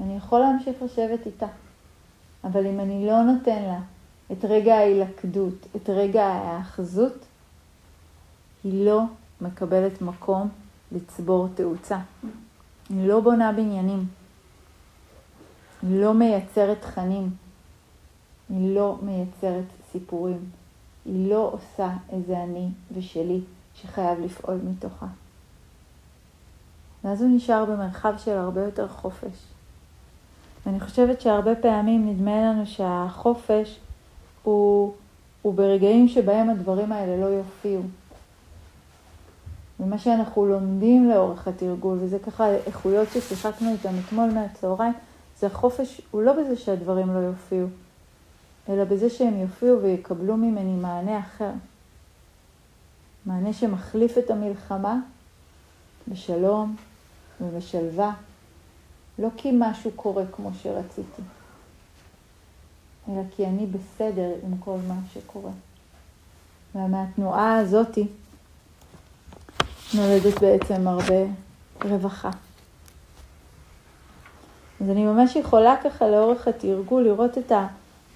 אני 0.00 0.16
יכול 0.16 0.40
להמשיך 0.40 0.82
לשבת 0.82 1.26
איתה, 1.26 1.46
אבל 2.44 2.66
אם 2.66 2.80
אני 2.80 3.06
לא 3.06 3.22
נותן 3.22 3.62
לה 3.62 3.80
את 4.32 4.44
רגע 4.44 4.74
ההילכדות, 4.74 5.66
את 5.76 5.90
רגע 5.90 6.24
ההאחזות, 6.24 7.24
היא 8.64 8.86
לא 8.86 9.02
מקבלת 9.40 10.02
מקום 10.02 10.48
לצבור 10.92 11.48
תאוצה. 11.54 11.98
היא 12.90 13.08
לא 13.08 13.20
בונה 13.20 13.52
בניינים. 13.52 14.06
היא 15.82 16.00
לא 16.00 16.14
מייצרת 16.14 16.80
תכנים, 16.80 17.30
היא 18.48 18.74
לא 18.74 18.98
מייצרת 19.02 19.64
סיפורים, 19.92 20.50
היא 21.04 21.30
לא 21.30 21.50
עושה 21.52 21.90
איזה 22.12 22.42
אני 22.42 22.68
ושלי 22.94 23.40
שחייב 23.74 24.20
לפעול 24.20 24.58
מתוכה. 24.64 25.06
ואז 27.04 27.22
הוא 27.22 27.30
נשאר 27.36 27.64
במרחב 27.64 28.14
של 28.18 28.36
הרבה 28.36 28.64
יותר 28.64 28.88
חופש. 28.88 29.42
ואני 30.66 30.80
חושבת 30.80 31.20
שהרבה 31.20 31.54
פעמים 31.54 32.08
נדמה 32.08 32.42
לנו 32.42 32.66
שהחופש 32.66 33.78
הוא, 34.42 34.94
הוא 35.42 35.54
ברגעים 35.54 36.08
שבהם 36.08 36.50
הדברים 36.50 36.92
האלה 36.92 37.16
לא 37.16 37.26
יופיעו. 37.26 37.82
ומה 39.80 39.98
שאנחנו 39.98 40.46
לומדים 40.46 41.10
לאורך 41.10 41.48
התרגול, 41.48 41.98
וזה 42.00 42.18
ככה 42.18 42.50
איכויות 42.50 43.08
ששיחקנו 43.08 43.72
איתם 43.72 43.94
אתמול 44.06 44.30
מהצהריים, 44.30 44.92
זה 45.38 45.46
החופש, 45.46 46.00
הוא 46.10 46.22
לא 46.22 46.32
בזה 46.32 46.56
שהדברים 46.56 47.14
לא 47.14 47.18
יופיעו, 47.18 47.68
אלא 48.68 48.84
בזה 48.84 49.10
שהם 49.10 49.40
יופיעו 49.40 49.82
ויקבלו 49.82 50.36
ממני 50.36 50.76
מענה 50.76 51.18
אחר. 51.18 51.50
מענה 53.26 53.52
שמחליף 53.52 54.18
את 54.18 54.30
המלחמה 54.30 55.00
בשלום 56.08 56.76
ובשלווה, 57.40 58.12
לא 59.18 59.28
כי 59.36 59.50
משהו 59.58 59.90
קורה 59.96 60.22
כמו 60.32 60.50
שרציתי, 60.62 61.22
אלא 63.08 63.20
כי 63.36 63.46
אני 63.46 63.66
בסדר 63.66 64.30
עם 64.42 64.58
כל 64.58 64.76
מה 64.88 64.94
שקורה. 65.14 65.50
ומהתנועה 66.74 67.58
הזאתי 67.58 68.06
נולדת 69.94 70.40
בעצם 70.40 70.88
הרבה 70.88 71.14
רווחה. 71.84 72.30
אז 74.80 74.90
אני 74.90 75.04
ממש 75.04 75.36
יכולה 75.36 75.74
ככה 75.84 76.08
לאורך 76.08 76.48
התרגול 76.48 77.02
לראות 77.04 77.38
את, 77.38 77.52
ה, 77.52 77.66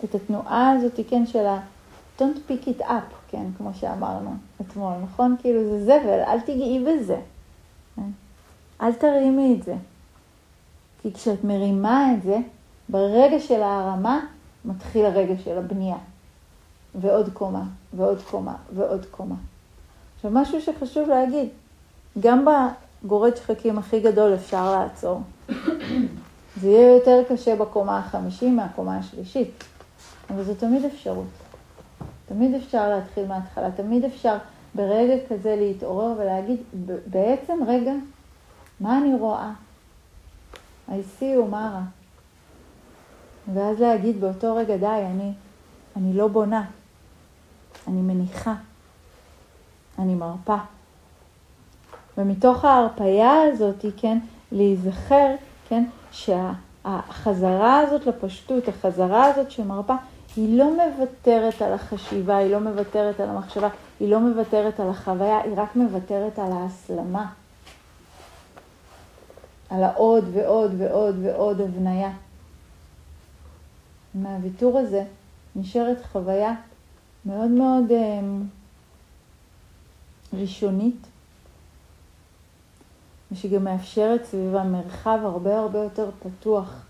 את 0.04 0.14
התנועה 0.14 0.70
הזאת, 0.70 1.00
כן, 1.08 1.26
של 1.26 1.46
ה- 1.46 1.60
don't 2.18 2.50
pick 2.50 2.66
it 2.68 2.80
up, 2.82 3.14
כן, 3.28 3.44
כמו 3.56 3.70
שאמרנו 3.74 4.34
אתמול, 4.60 4.92
נכון? 5.02 5.36
כאילו 5.40 5.60
זה 5.70 5.84
זבל, 5.84 6.20
אל 6.26 6.40
תגעי 6.40 6.84
בזה. 6.84 7.20
אל 8.82 8.92
תרימי 8.92 9.56
את 9.58 9.64
זה. 9.64 9.74
כי 11.02 11.12
כשאת 11.12 11.44
מרימה 11.44 12.14
את 12.14 12.22
זה, 12.22 12.38
ברגע 12.88 13.40
של 13.40 13.62
ההרמה, 13.62 14.20
מתחיל 14.64 15.04
הרגע 15.04 15.34
של 15.44 15.58
הבנייה. 15.58 15.96
ועוד 16.94 17.30
קומה, 17.32 17.62
ועוד 17.96 18.22
קומה, 18.22 18.54
ועוד 18.74 19.06
קומה. 19.10 19.34
עכשיו, 20.16 20.30
משהו 20.34 20.60
שחשוב 20.60 21.08
להגיד, 21.08 21.48
גם 22.20 22.46
בגורד 23.04 23.36
שחקים 23.36 23.78
הכי 23.78 24.00
גדול 24.00 24.34
אפשר 24.34 24.72
לעצור. 24.72 25.20
זה 26.60 26.68
יהיה 26.68 26.94
יותר 26.94 27.22
קשה 27.28 27.56
בקומה 27.56 27.98
החמישית 27.98 28.54
מהקומה 28.54 28.98
השלישית, 28.98 29.64
אבל 30.30 30.44
זו 30.44 30.54
תמיד 30.54 30.84
אפשרות. 30.84 31.26
תמיד 32.28 32.54
אפשר 32.54 32.90
להתחיל 32.90 33.26
מההתחלה, 33.26 33.70
תמיד 33.70 34.04
אפשר 34.04 34.36
ברגע 34.74 35.14
כזה 35.28 35.56
להתעורר 35.56 36.14
ולהגיד, 36.18 36.56
בעצם 37.06 37.58
רגע, 37.66 37.92
מה 38.80 38.98
אני 38.98 39.14
רואה? 39.14 39.52
I 40.88 40.90
see 40.90 41.36
you, 41.36 41.44
מה 41.50 41.70
רע? 41.74 41.82
ואז 43.54 43.80
להגיד 43.80 44.20
באותו 44.20 44.56
רגע, 44.56 44.76
די, 44.76 44.86
אני, 44.86 45.32
אני 45.96 46.12
לא 46.12 46.28
בונה, 46.28 46.64
אני 47.88 48.02
מניחה, 48.02 48.54
אני 49.98 50.14
מרפה. 50.14 50.56
ומתוך 52.18 52.64
ההרפייה 52.64 53.42
הזאת, 53.42 53.84
כן, 53.96 54.18
להיזכר 54.52 55.34
כן, 55.68 55.84
שהחזרה 56.12 57.80
הזאת 57.80 58.06
לפשטות, 58.06 58.68
החזרה 58.68 59.24
הזאת 59.24 59.50
שמרפה, 59.50 59.94
היא 60.36 60.58
לא 60.58 60.70
מוותרת 60.76 61.62
על 61.62 61.72
החשיבה, 61.72 62.36
היא 62.36 62.50
לא 62.50 62.60
מוותרת 62.60 63.20
על 63.20 63.28
המחשבה, 63.28 63.68
היא 64.00 64.10
לא 64.10 64.20
מוותרת 64.20 64.80
על 64.80 64.90
החוויה, 64.90 65.38
היא 65.38 65.52
רק 65.56 65.76
מוותרת 65.76 66.38
על 66.38 66.52
ההסלמה. 66.52 67.26
על 69.70 69.82
העוד 69.82 70.24
ועוד 70.32 70.70
ועוד 70.78 71.16
ועוד 71.22 71.60
הבניה. 71.60 72.12
מהוויתור 74.14 74.78
הזה 74.78 75.04
נשארת 75.56 75.96
חוויה 76.12 76.54
מאוד 77.24 77.50
מאוד 77.50 77.90
אה, 77.90 78.20
ראשונית, 80.32 81.06
ושגם 83.32 83.64
מאפשרת 83.64 84.24
סביבה 84.24 84.64
מרחב 84.64 85.18
הרבה 85.22 85.58
הרבה 85.58 85.78
יותר 85.78 86.10
פתוח 86.22 86.86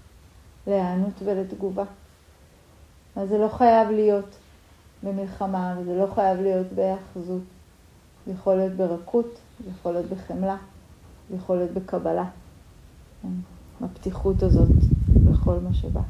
להיענות 0.66 1.14
ולתגובה. 1.24 1.84
אז 3.16 3.28
זה 3.28 3.38
לא 3.38 3.48
חייב 3.48 3.90
להיות 3.90 4.36
במלחמה, 5.02 5.74
וזה 5.78 5.94
לא 5.94 6.06
חייב 6.14 6.40
להיות 6.40 6.66
בהאחזות. 6.74 7.42
זה 8.26 8.32
יכול 8.32 8.54
להיות 8.54 8.72
ברכות, 8.72 9.38
זה 9.64 9.70
יכול 9.70 9.92
להיות 9.92 10.06
בחמלה, 10.06 10.56
זה 11.30 11.36
יכול 11.36 11.56
להיות 11.56 11.70
בקבלה. 11.70 12.24
בפתיחות 13.80 14.42
הזאת 14.42 14.68
בכל 15.30 15.54
מה 15.68 15.74
שבא. 15.74 16.00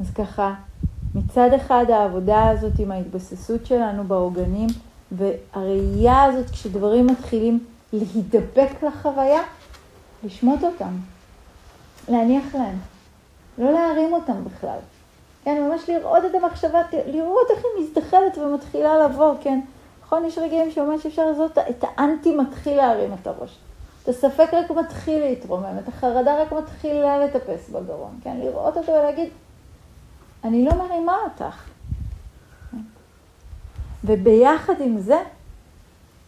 אז 0.00 0.10
ככה, 0.10 0.54
מצד 1.14 1.50
אחד 1.56 1.84
העבודה 1.88 2.48
הזאת 2.48 2.72
עם 2.78 2.90
ההתבססות 2.90 3.66
שלנו 3.66 4.04
בעוגנים, 4.04 4.68
והראייה 5.12 6.22
הזאת, 6.22 6.50
כשדברים 6.50 7.06
מתחילים 7.06 7.64
להידבק 7.92 8.82
לחוויה, 8.82 9.40
לשמוט 10.24 10.64
אותם, 10.64 10.96
להניח 12.08 12.54
להם, 12.54 12.78
לא 13.58 13.72
להרים 13.72 14.12
אותם 14.12 14.44
בכלל. 14.44 14.78
כן, 15.44 15.62
ממש 15.68 15.90
לראות 15.90 16.24
את 16.24 16.34
המחשבה, 16.34 16.82
לראות 17.06 17.46
איך 17.50 17.58
היא 17.58 17.84
מזדחלת 17.84 18.38
ומתחילה 18.38 19.04
לבוא, 19.04 19.34
כן. 19.40 19.60
נכון, 20.04 20.24
יש 20.24 20.38
רגעים 20.38 20.70
שממש 20.70 21.06
אפשר 21.06 21.26
לעשות 21.30 21.58
את 21.58 21.84
האנטי 21.84 22.36
מתחיל 22.36 22.76
להרים 22.76 23.10
את 23.22 23.26
הראש. 23.26 23.58
את 24.02 24.08
הספק 24.08 24.48
רק 24.52 24.70
מתחיל 24.70 25.20
להתרומם, 25.20 25.78
את 25.78 25.88
החרדה 25.88 26.42
רק 26.42 26.52
מתחילה 26.52 27.18
לטפס 27.18 27.68
בגרון, 27.68 28.20
כן? 28.22 28.36
לראות 28.36 28.76
אותו 28.76 28.92
ולהגיד, 28.92 29.28
אני 30.44 30.64
לא 30.64 30.74
מרימה 30.74 31.16
אותך. 31.24 31.64
וביחד 34.04 34.80
עם 34.80 35.00
זה, 35.00 35.18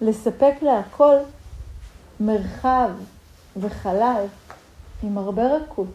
לספק 0.00 0.54
להכל 0.62 1.14
מרחב 2.20 2.90
וחלל 3.56 4.24
עם 5.02 5.18
הרבה 5.18 5.42
רכות, 5.56 5.86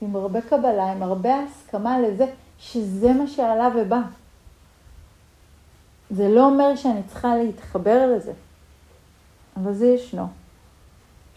עם 0.00 0.16
הרבה 0.16 0.40
קבלה, 0.40 0.92
עם 0.92 1.02
הרבה 1.02 1.30
הסכמה 1.40 2.00
לזה 2.00 2.26
שזה 2.58 3.12
מה 3.12 3.26
שעלה 3.26 3.68
ובא. 3.76 4.00
זה 6.10 6.28
לא 6.28 6.44
אומר 6.44 6.76
שאני 6.76 7.02
צריכה 7.02 7.36
להתחבר 7.36 8.12
לזה, 8.16 8.32
אבל 9.56 9.74
זה 9.74 9.86
ישנו. 9.86 10.26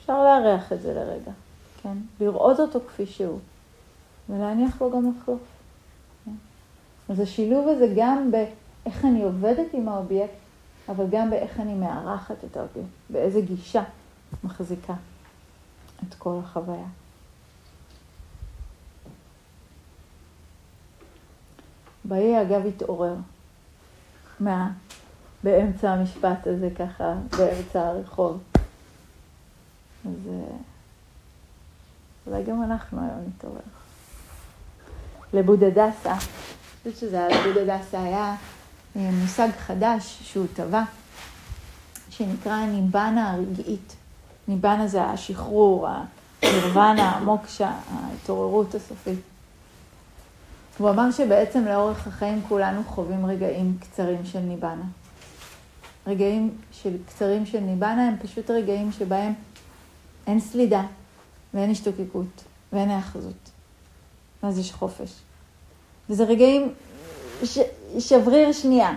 אפשר 0.04 0.24
לארח 0.24 0.74
את 0.74 0.82
זה 0.82 0.94
לרגע, 0.94 1.32
כן? 1.82 1.98
לראות 2.20 2.60
אותו 2.60 2.80
כפי 2.88 3.06
שהוא, 3.06 3.40
ולהניח 4.30 4.82
לו 4.82 4.92
גם 4.92 5.12
לחלוף. 5.12 5.40
כן? 6.26 6.32
אז 7.10 7.20
השילוב 7.20 7.68
הזה 7.68 7.94
גם 7.96 8.32
באיך 8.32 9.06
אני 9.06 9.24
עובדת 9.24 9.74
עם 9.74 9.90
האובייקט, 9.90 10.34
אבל 10.90 11.06
גם 11.10 11.30
באיך 11.30 11.60
אני 11.60 11.74
מארחת 11.74 12.36
את 12.52 12.58
האובייקט, 12.58 12.90
באיזה 13.10 13.42
גישה 13.42 13.84
מחזיקה 14.44 14.94
את 16.08 16.14
כל 16.14 16.40
החוויה. 16.44 16.88
באי 22.06 22.42
אגב 22.42 22.66
התעורר 22.66 23.16
מה... 24.40 24.72
באמצע 25.44 25.92
המשפט 25.92 26.48
הזה 26.48 26.70
ככה, 26.78 27.14
באמצע 27.38 27.88
הרחוב. 27.88 28.53
אז 30.06 30.28
אה, 30.28 30.56
אולי 32.28 32.44
גם 32.44 32.64
אנחנו 32.64 33.00
היום 33.00 33.28
נתעורר. 33.28 33.60
לבודדסה, 35.34 36.12
אני 36.12 36.20
חושבת 36.94 36.98
שזה 36.98 37.26
היה 37.26 37.48
לבודדסה, 37.48 38.04
היה 38.04 38.36
אה, 38.96 39.10
מושג 39.22 39.50
חדש 39.60 40.20
שהוא 40.22 40.48
טבע, 40.54 40.84
שנקרא 42.10 42.66
ניבנה 42.66 43.32
הרגעית. 43.32 43.96
ניבנה 44.48 44.88
זה 44.88 45.04
השחרור, 45.04 45.88
הנירוונה, 46.42 47.10
המוקשה, 47.10 47.72
ההתעוררות 47.94 48.76
הסופית. 48.76 49.20
הוא 50.78 50.90
אמר 50.90 51.12
שבעצם 51.12 51.66
לאורך 51.66 52.08
החיים 52.08 52.42
כולנו 52.48 52.84
חווים 52.84 53.26
רגעים 53.26 53.78
קצרים 53.80 54.26
של 54.26 54.40
ניבנה. 54.40 54.84
רגעים 56.08 56.58
של 56.72 56.98
קצרים 57.08 57.46
של 57.46 57.60
ניבנה 57.60 58.08
הם 58.08 58.16
פשוט 58.22 58.50
רגעים 58.50 58.92
שבהם 58.92 59.34
אין 60.28 60.40
סלידה 60.40 60.84
ואין 61.54 61.72
השתוקקות 61.72 62.44
ואין 62.74 62.90
האחזות. 62.90 63.52
אז 64.42 64.60
יש 64.60 64.72
חופש. 64.72 65.12
וזה 66.10 66.24
רגעים 66.24 66.74
ש... 67.44 67.60
שבריר 68.00 68.52
שנייה, 68.52 68.92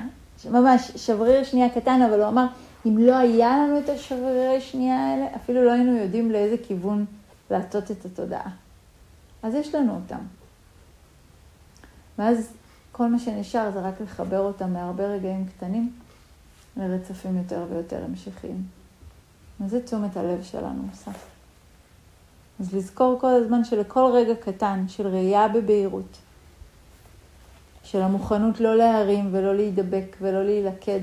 ממש 0.51 0.91
שבריר 0.97 1.45
שנייה 1.45 1.71
קטן, 1.71 2.03
אבל 2.03 2.21
הוא 2.21 2.29
אמר, 2.29 2.47
אם 2.87 2.99
לא 2.99 3.17
היה 3.17 3.59
לנו 3.59 3.79
את 3.79 3.89
השברירי 3.89 4.61
שנייה 4.61 4.97
האלה, 4.97 5.27
אפילו 5.37 5.65
לא 5.65 5.73
היינו 5.73 5.97
יודעים 5.97 6.31
לאיזה 6.31 6.57
כיוון 6.67 7.05
להטות 7.51 7.91
את 7.91 8.05
התודעה. 8.05 8.51
אז 9.43 9.55
יש 9.55 9.75
לנו 9.75 9.95
אותם. 9.95 10.19
ואז 12.19 12.53
כל 12.93 13.07
מה 13.07 13.19
שנשאר 13.19 13.71
זה 13.71 13.81
רק 13.81 14.01
לחבר 14.01 14.41
אותם 14.41 14.73
מהרבה 14.73 15.07
רגעים 15.07 15.47
קטנים 15.47 15.93
לרצפים 16.77 17.37
יותר 17.37 17.67
ויותר 17.71 18.05
המשכיים. 18.05 18.76
וזה 19.61 19.83
תשומת 19.83 20.17
הלב 20.17 20.43
שלנו 20.43 20.83
עושה. 20.91 21.11
אז 22.61 22.75
לזכור 22.75 23.19
כל 23.21 23.31
הזמן 23.31 23.65
שלכל 23.65 24.11
רגע 24.15 24.35
קטן 24.35 24.85
של 24.89 25.07
ראייה 25.07 25.49
בבהירות, 25.49 26.17
של 27.85 28.03
המוכנות 28.03 28.61
לא 28.61 28.77
להרים 28.77 29.29
ולא 29.33 29.57
להידבק 29.57 30.17
ולא 30.21 30.45
להילכד 30.45 31.01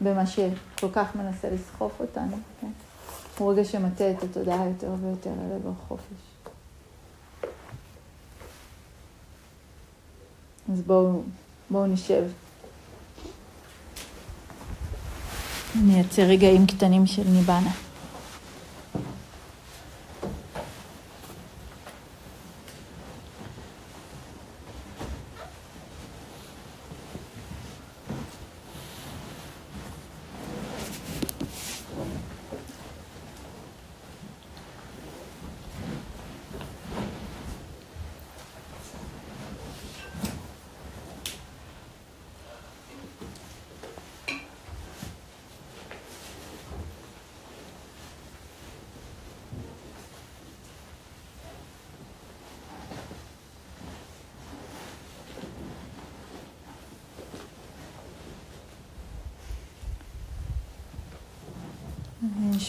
במה 0.00 0.26
שכל 0.26 0.90
כך 0.92 1.16
מנסה 1.16 1.50
לסחוף 1.50 2.00
אותנו, 2.00 2.36
כן? 2.60 2.70
הוא 3.38 3.52
רגע 3.52 3.64
שמטה 3.64 4.10
את 4.10 4.22
התודעה 4.22 4.68
יותר 4.68 4.94
ויותר 5.00 5.30
אל 5.30 5.52
עבר 5.52 5.72
חופש. 5.88 6.30
אז 10.72 10.82
בואו, 10.82 11.22
בואו 11.70 11.86
נשב. 11.86 12.24
נייצר 15.74 16.22
רגעים 16.22 16.66
קטנים 16.66 17.06
של 17.06 17.22
ניבנה. 17.26 17.70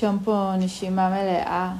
ננשום 0.03 0.19
פה 0.23 0.53
נשימה 0.59 1.09
מלאה. 1.09 1.73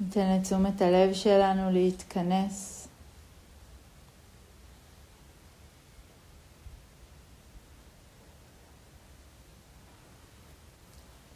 ניתן 0.00 0.36
לתשומת 0.36 0.82
הלב 0.82 1.14
שלנו 1.14 1.70
להתכנס 1.70 2.81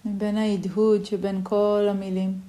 בין 0.07 0.37
ההדהוד 0.37 1.05
שבין 1.05 1.41
כל 1.45 1.87
המילים. 1.91 2.41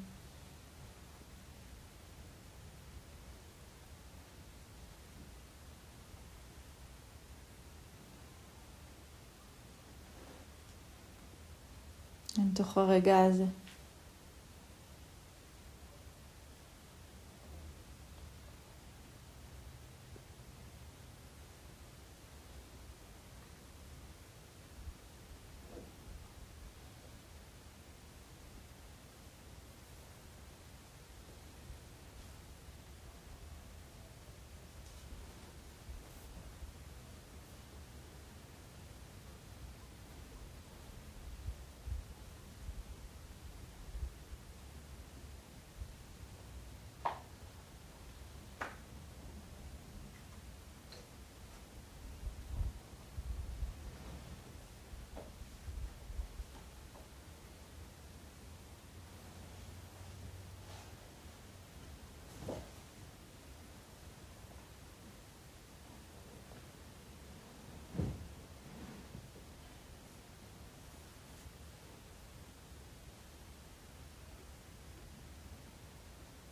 לתוך 12.38 12.78
הרגע 12.78 13.26
הזה. 13.26 13.46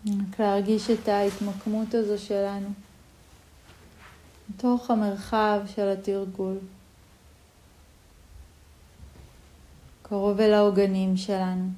רק 0.05 0.39
להרגיש 0.39 0.89
את 0.89 1.07
ההתמקמות 1.07 1.93
הזו 1.93 2.25
שלנו 2.25 2.69
בתוך 4.49 4.91
המרחב 4.91 5.59
של 5.75 5.89
התרגול. 5.89 6.57
קרוב 10.01 10.39
אל 10.41 10.53
העוגנים 10.53 11.17
שלנו. 11.17 11.69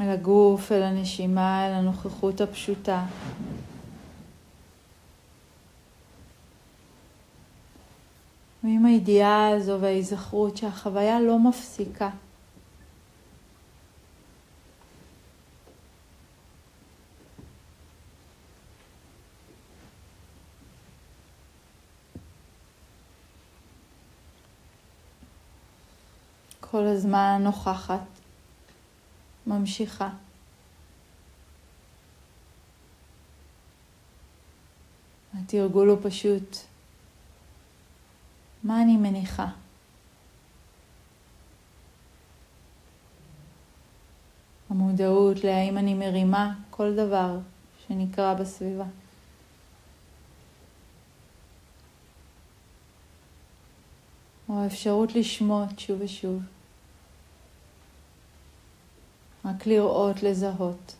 אל 0.00 0.10
הגוף, 0.10 0.72
אל 0.72 0.82
הנשימה, 0.82 1.66
אל 1.66 1.72
הנוכחות 1.72 2.40
הפשוטה. 2.40 3.04
ועם 8.66 8.84
הידיעה 8.84 9.48
הזו 9.48 9.80
וההיזכרות 9.80 10.56
שהחוויה 10.56 11.20
לא 11.20 11.38
מפסיקה. 11.38 12.10
כל 26.60 26.86
הזמן 26.86 27.40
נוכחת, 27.44 28.00
ממשיכה. 29.46 30.08
התרגול 35.34 35.88
הוא 35.88 35.98
פשוט 36.02 36.56
מה 38.64 38.82
אני 38.82 38.96
מניחה? 38.96 39.46
המודעות 44.70 45.44
להאם 45.44 45.78
אני 45.78 45.94
מרימה 45.94 46.54
כל 46.70 46.94
דבר 46.96 47.38
שנקרא 47.86 48.34
בסביבה. 48.34 48.84
או 54.48 54.62
האפשרות 54.62 55.14
לשמוט 55.14 55.78
שוב 55.78 56.00
ושוב. 56.00 56.42
רק 59.44 59.66
לראות, 59.66 60.22
לזהות. 60.22 60.96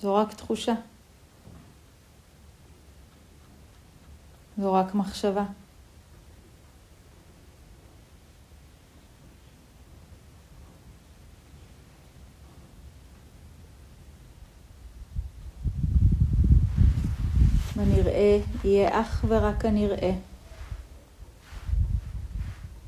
זו 0.00 0.14
רק 0.14 0.32
תחושה. 0.32 0.74
זו 4.58 4.72
רק 4.72 4.94
מחשבה. 4.94 5.44
בנראה 17.76 18.38
יהיה 18.64 19.00
אך 19.00 19.24
ורק 19.28 19.64
הנראה. 19.64 20.12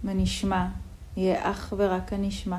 בנשמע 0.05 0.67
יהיה 1.17 1.51
אך 1.51 1.75
ורק 1.77 2.13
הנשמע. 2.13 2.59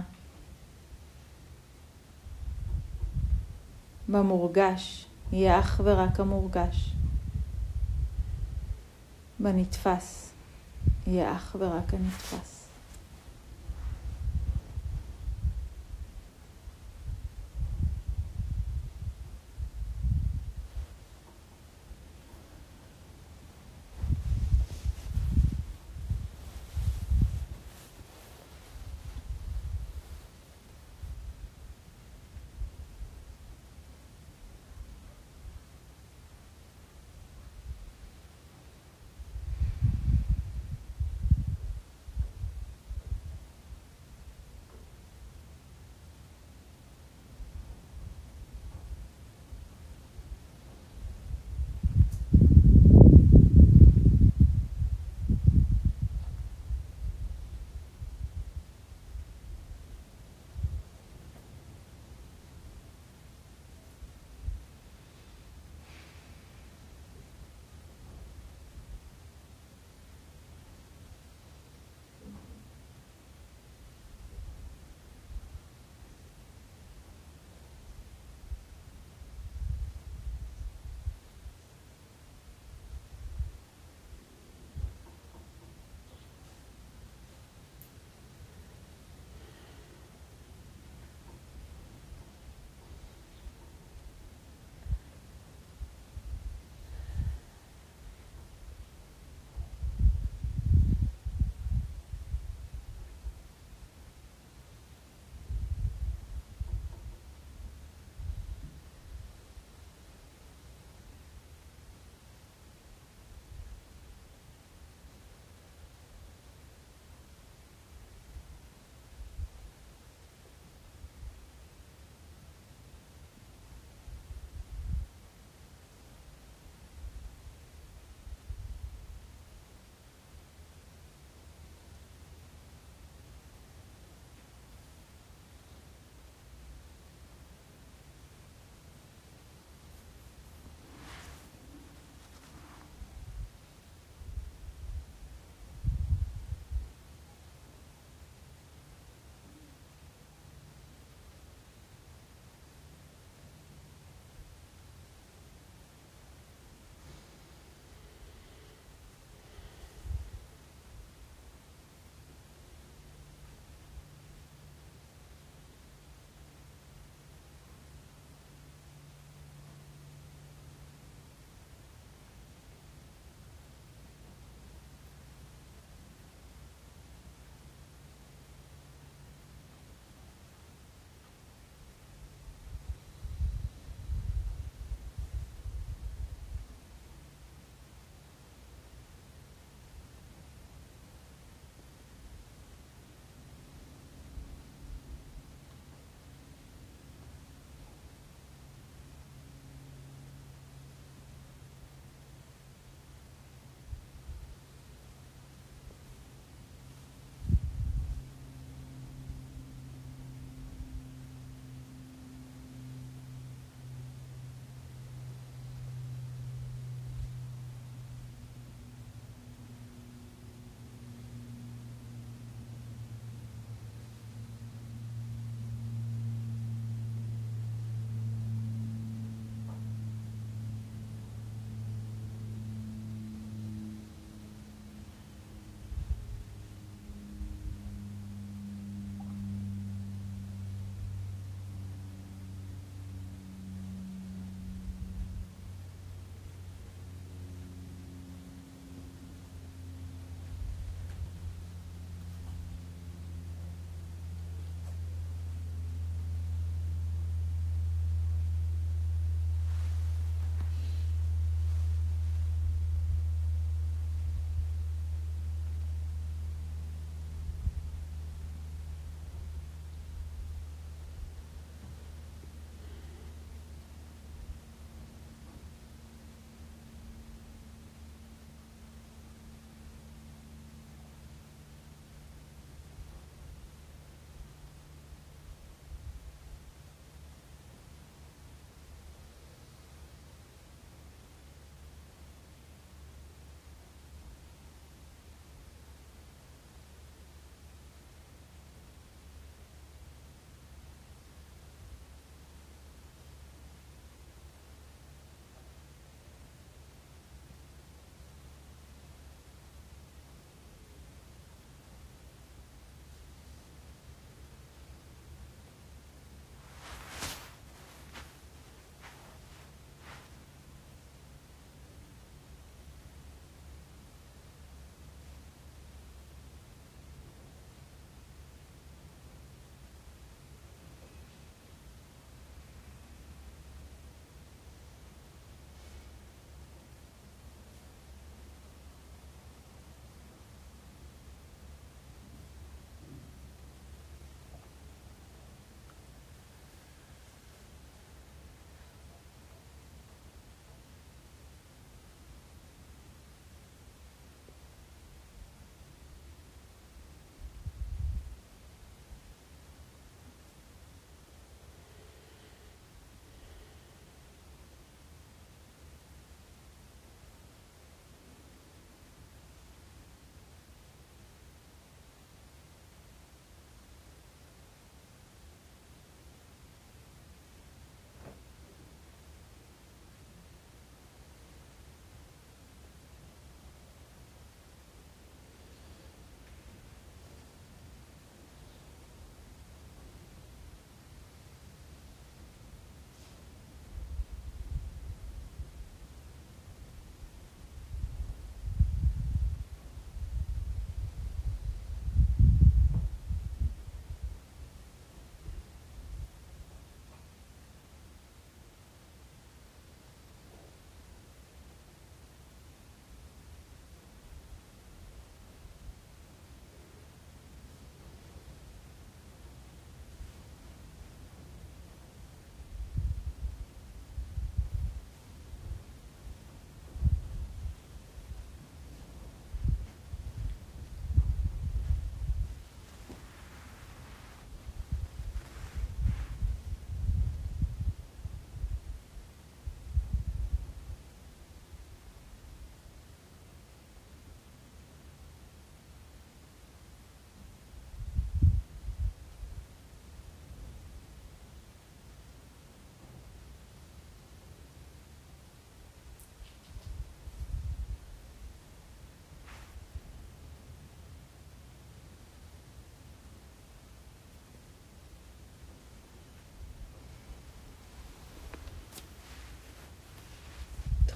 במורגש 4.10 5.06
יהיה 5.32 5.60
אך 5.60 5.82
ורק 5.84 6.20
המורגש. 6.20 6.92
בנתפס 9.40 10.32
יהיה 11.08 11.36
אך 11.36 11.56
ורק 11.60 11.94
הנתפס. 11.94 12.55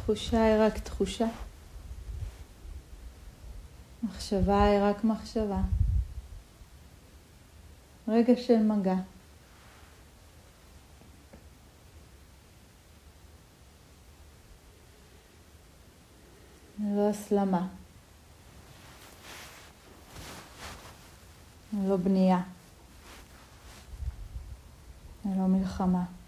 תחושה 0.10 0.44
היא 0.44 0.56
רק 0.60 0.78
תחושה. 0.78 1.28
מחשבה 4.04 4.64
היא 4.64 4.80
רק 4.82 5.04
מחשבה. 5.04 5.62
רגע 8.08 8.34
של 8.38 8.58
מגע. 8.58 8.96
ללא 16.80 17.10
הסלמה. 17.10 17.68
ללא 21.74 21.98
בנייה. 21.98 22.42
ללא 25.26 25.48
מלחמה. 25.48 26.19